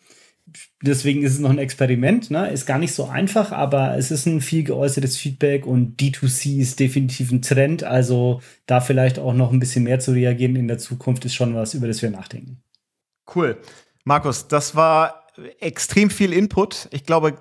[0.82, 2.50] deswegen ist es noch ein Experiment, ne?
[2.50, 6.80] ist gar nicht so einfach, aber es ist ein viel geäußertes Feedback und D2C ist
[6.80, 10.78] definitiv ein Trend, also da vielleicht auch noch ein bisschen mehr zu reagieren in der
[10.78, 12.62] Zukunft ist schon was, über das wir nachdenken.
[13.34, 13.58] Cool.
[14.06, 15.28] Markus, das war
[15.60, 16.88] extrem viel Input.
[16.92, 17.36] Ich glaube,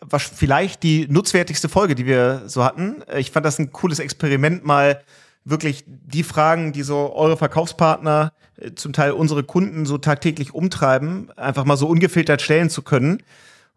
[0.00, 3.02] was vielleicht die nutzwertigste Folge, die wir so hatten.
[3.16, 5.02] Ich fand das ein cooles Experiment, mal
[5.44, 11.30] wirklich die Fragen, die so eure Verkaufspartner, äh, zum Teil unsere Kunden so tagtäglich umtreiben,
[11.36, 13.22] einfach mal so ungefiltert stellen zu können.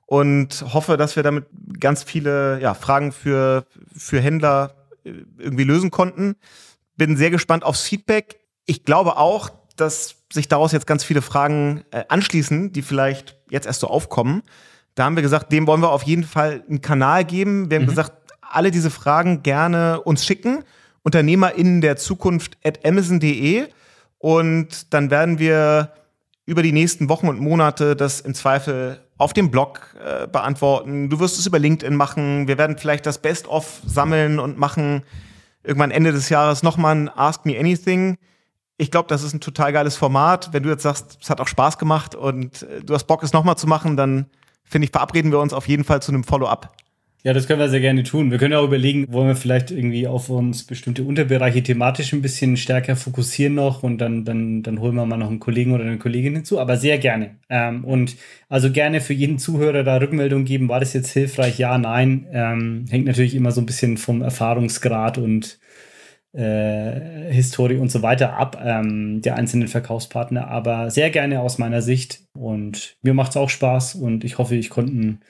[0.05, 1.47] Und hoffe, dass wir damit
[1.81, 6.35] ganz viele ja, Fragen für, für Händler äh, irgendwie lösen konnten.
[6.95, 8.39] Bin sehr gespannt aufs Feedback.
[8.65, 13.67] Ich glaube auch, dass sich daraus jetzt ganz viele Fragen äh, anschließen, die vielleicht jetzt
[13.67, 14.43] erst so aufkommen.
[14.95, 17.69] Da haben wir gesagt, dem wollen wir auf jeden Fall einen Kanal geben.
[17.69, 17.89] Wir haben mhm.
[17.89, 20.63] gesagt, alle diese Fragen gerne uns schicken.
[21.07, 23.67] UnternehmerInnen der Zukunft at amazon.de.
[24.19, 25.93] Und dann werden wir
[26.45, 31.09] über die nächsten Wochen und Monate das im Zweifel auf dem Blog äh, beantworten.
[31.09, 32.47] Du wirst es über LinkedIn machen.
[32.47, 35.03] Wir werden vielleicht das Best-of sammeln und machen
[35.63, 38.17] irgendwann Ende des Jahres nochmal ein Ask Me Anything
[38.77, 40.53] ich glaube, das ist ein total geiles Format.
[40.53, 43.33] Wenn du jetzt sagst, es hat auch Spaß gemacht und äh, du hast Bock, es
[43.33, 44.27] nochmal zu machen, dann
[44.63, 46.71] finde ich, verabreden wir uns auf jeden Fall zu einem Follow-up.
[47.27, 48.31] Ja, das können wir sehr gerne tun.
[48.31, 52.55] Wir können auch überlegen, wollen wir vielleicht irgendwie auf uns bestimmte Unterbereiche thematisch ein bisschen
[52.55, 55.97] stärker fokussieren noch und dann, dann, dann holen wir mal noch einen Kollegen oder eine
[55.97, 57.35] Kollegin hinzu, aber sehr gerne.
[57.49, 58.15] Ähm, und
[58.47, 61.59] also gerne für jeden Zuhörer da Rückmeldung geben, war das jetzt hilfreich?
[61.59, 62.27] Ja, nein.
[62.31, 65.59] Ähm, hängt natürlich immer so ein bisschen vom Erfahrungsgrad und
[66.31, 71.81] äh, Historie und so weiter ab, ähm, der einzelnen Verkaufspartner, aber sehr gerne aus meiner
[71.81, 75.21] Sicht und mir macht es auch Spaß und ich hoffe, ich konnte ein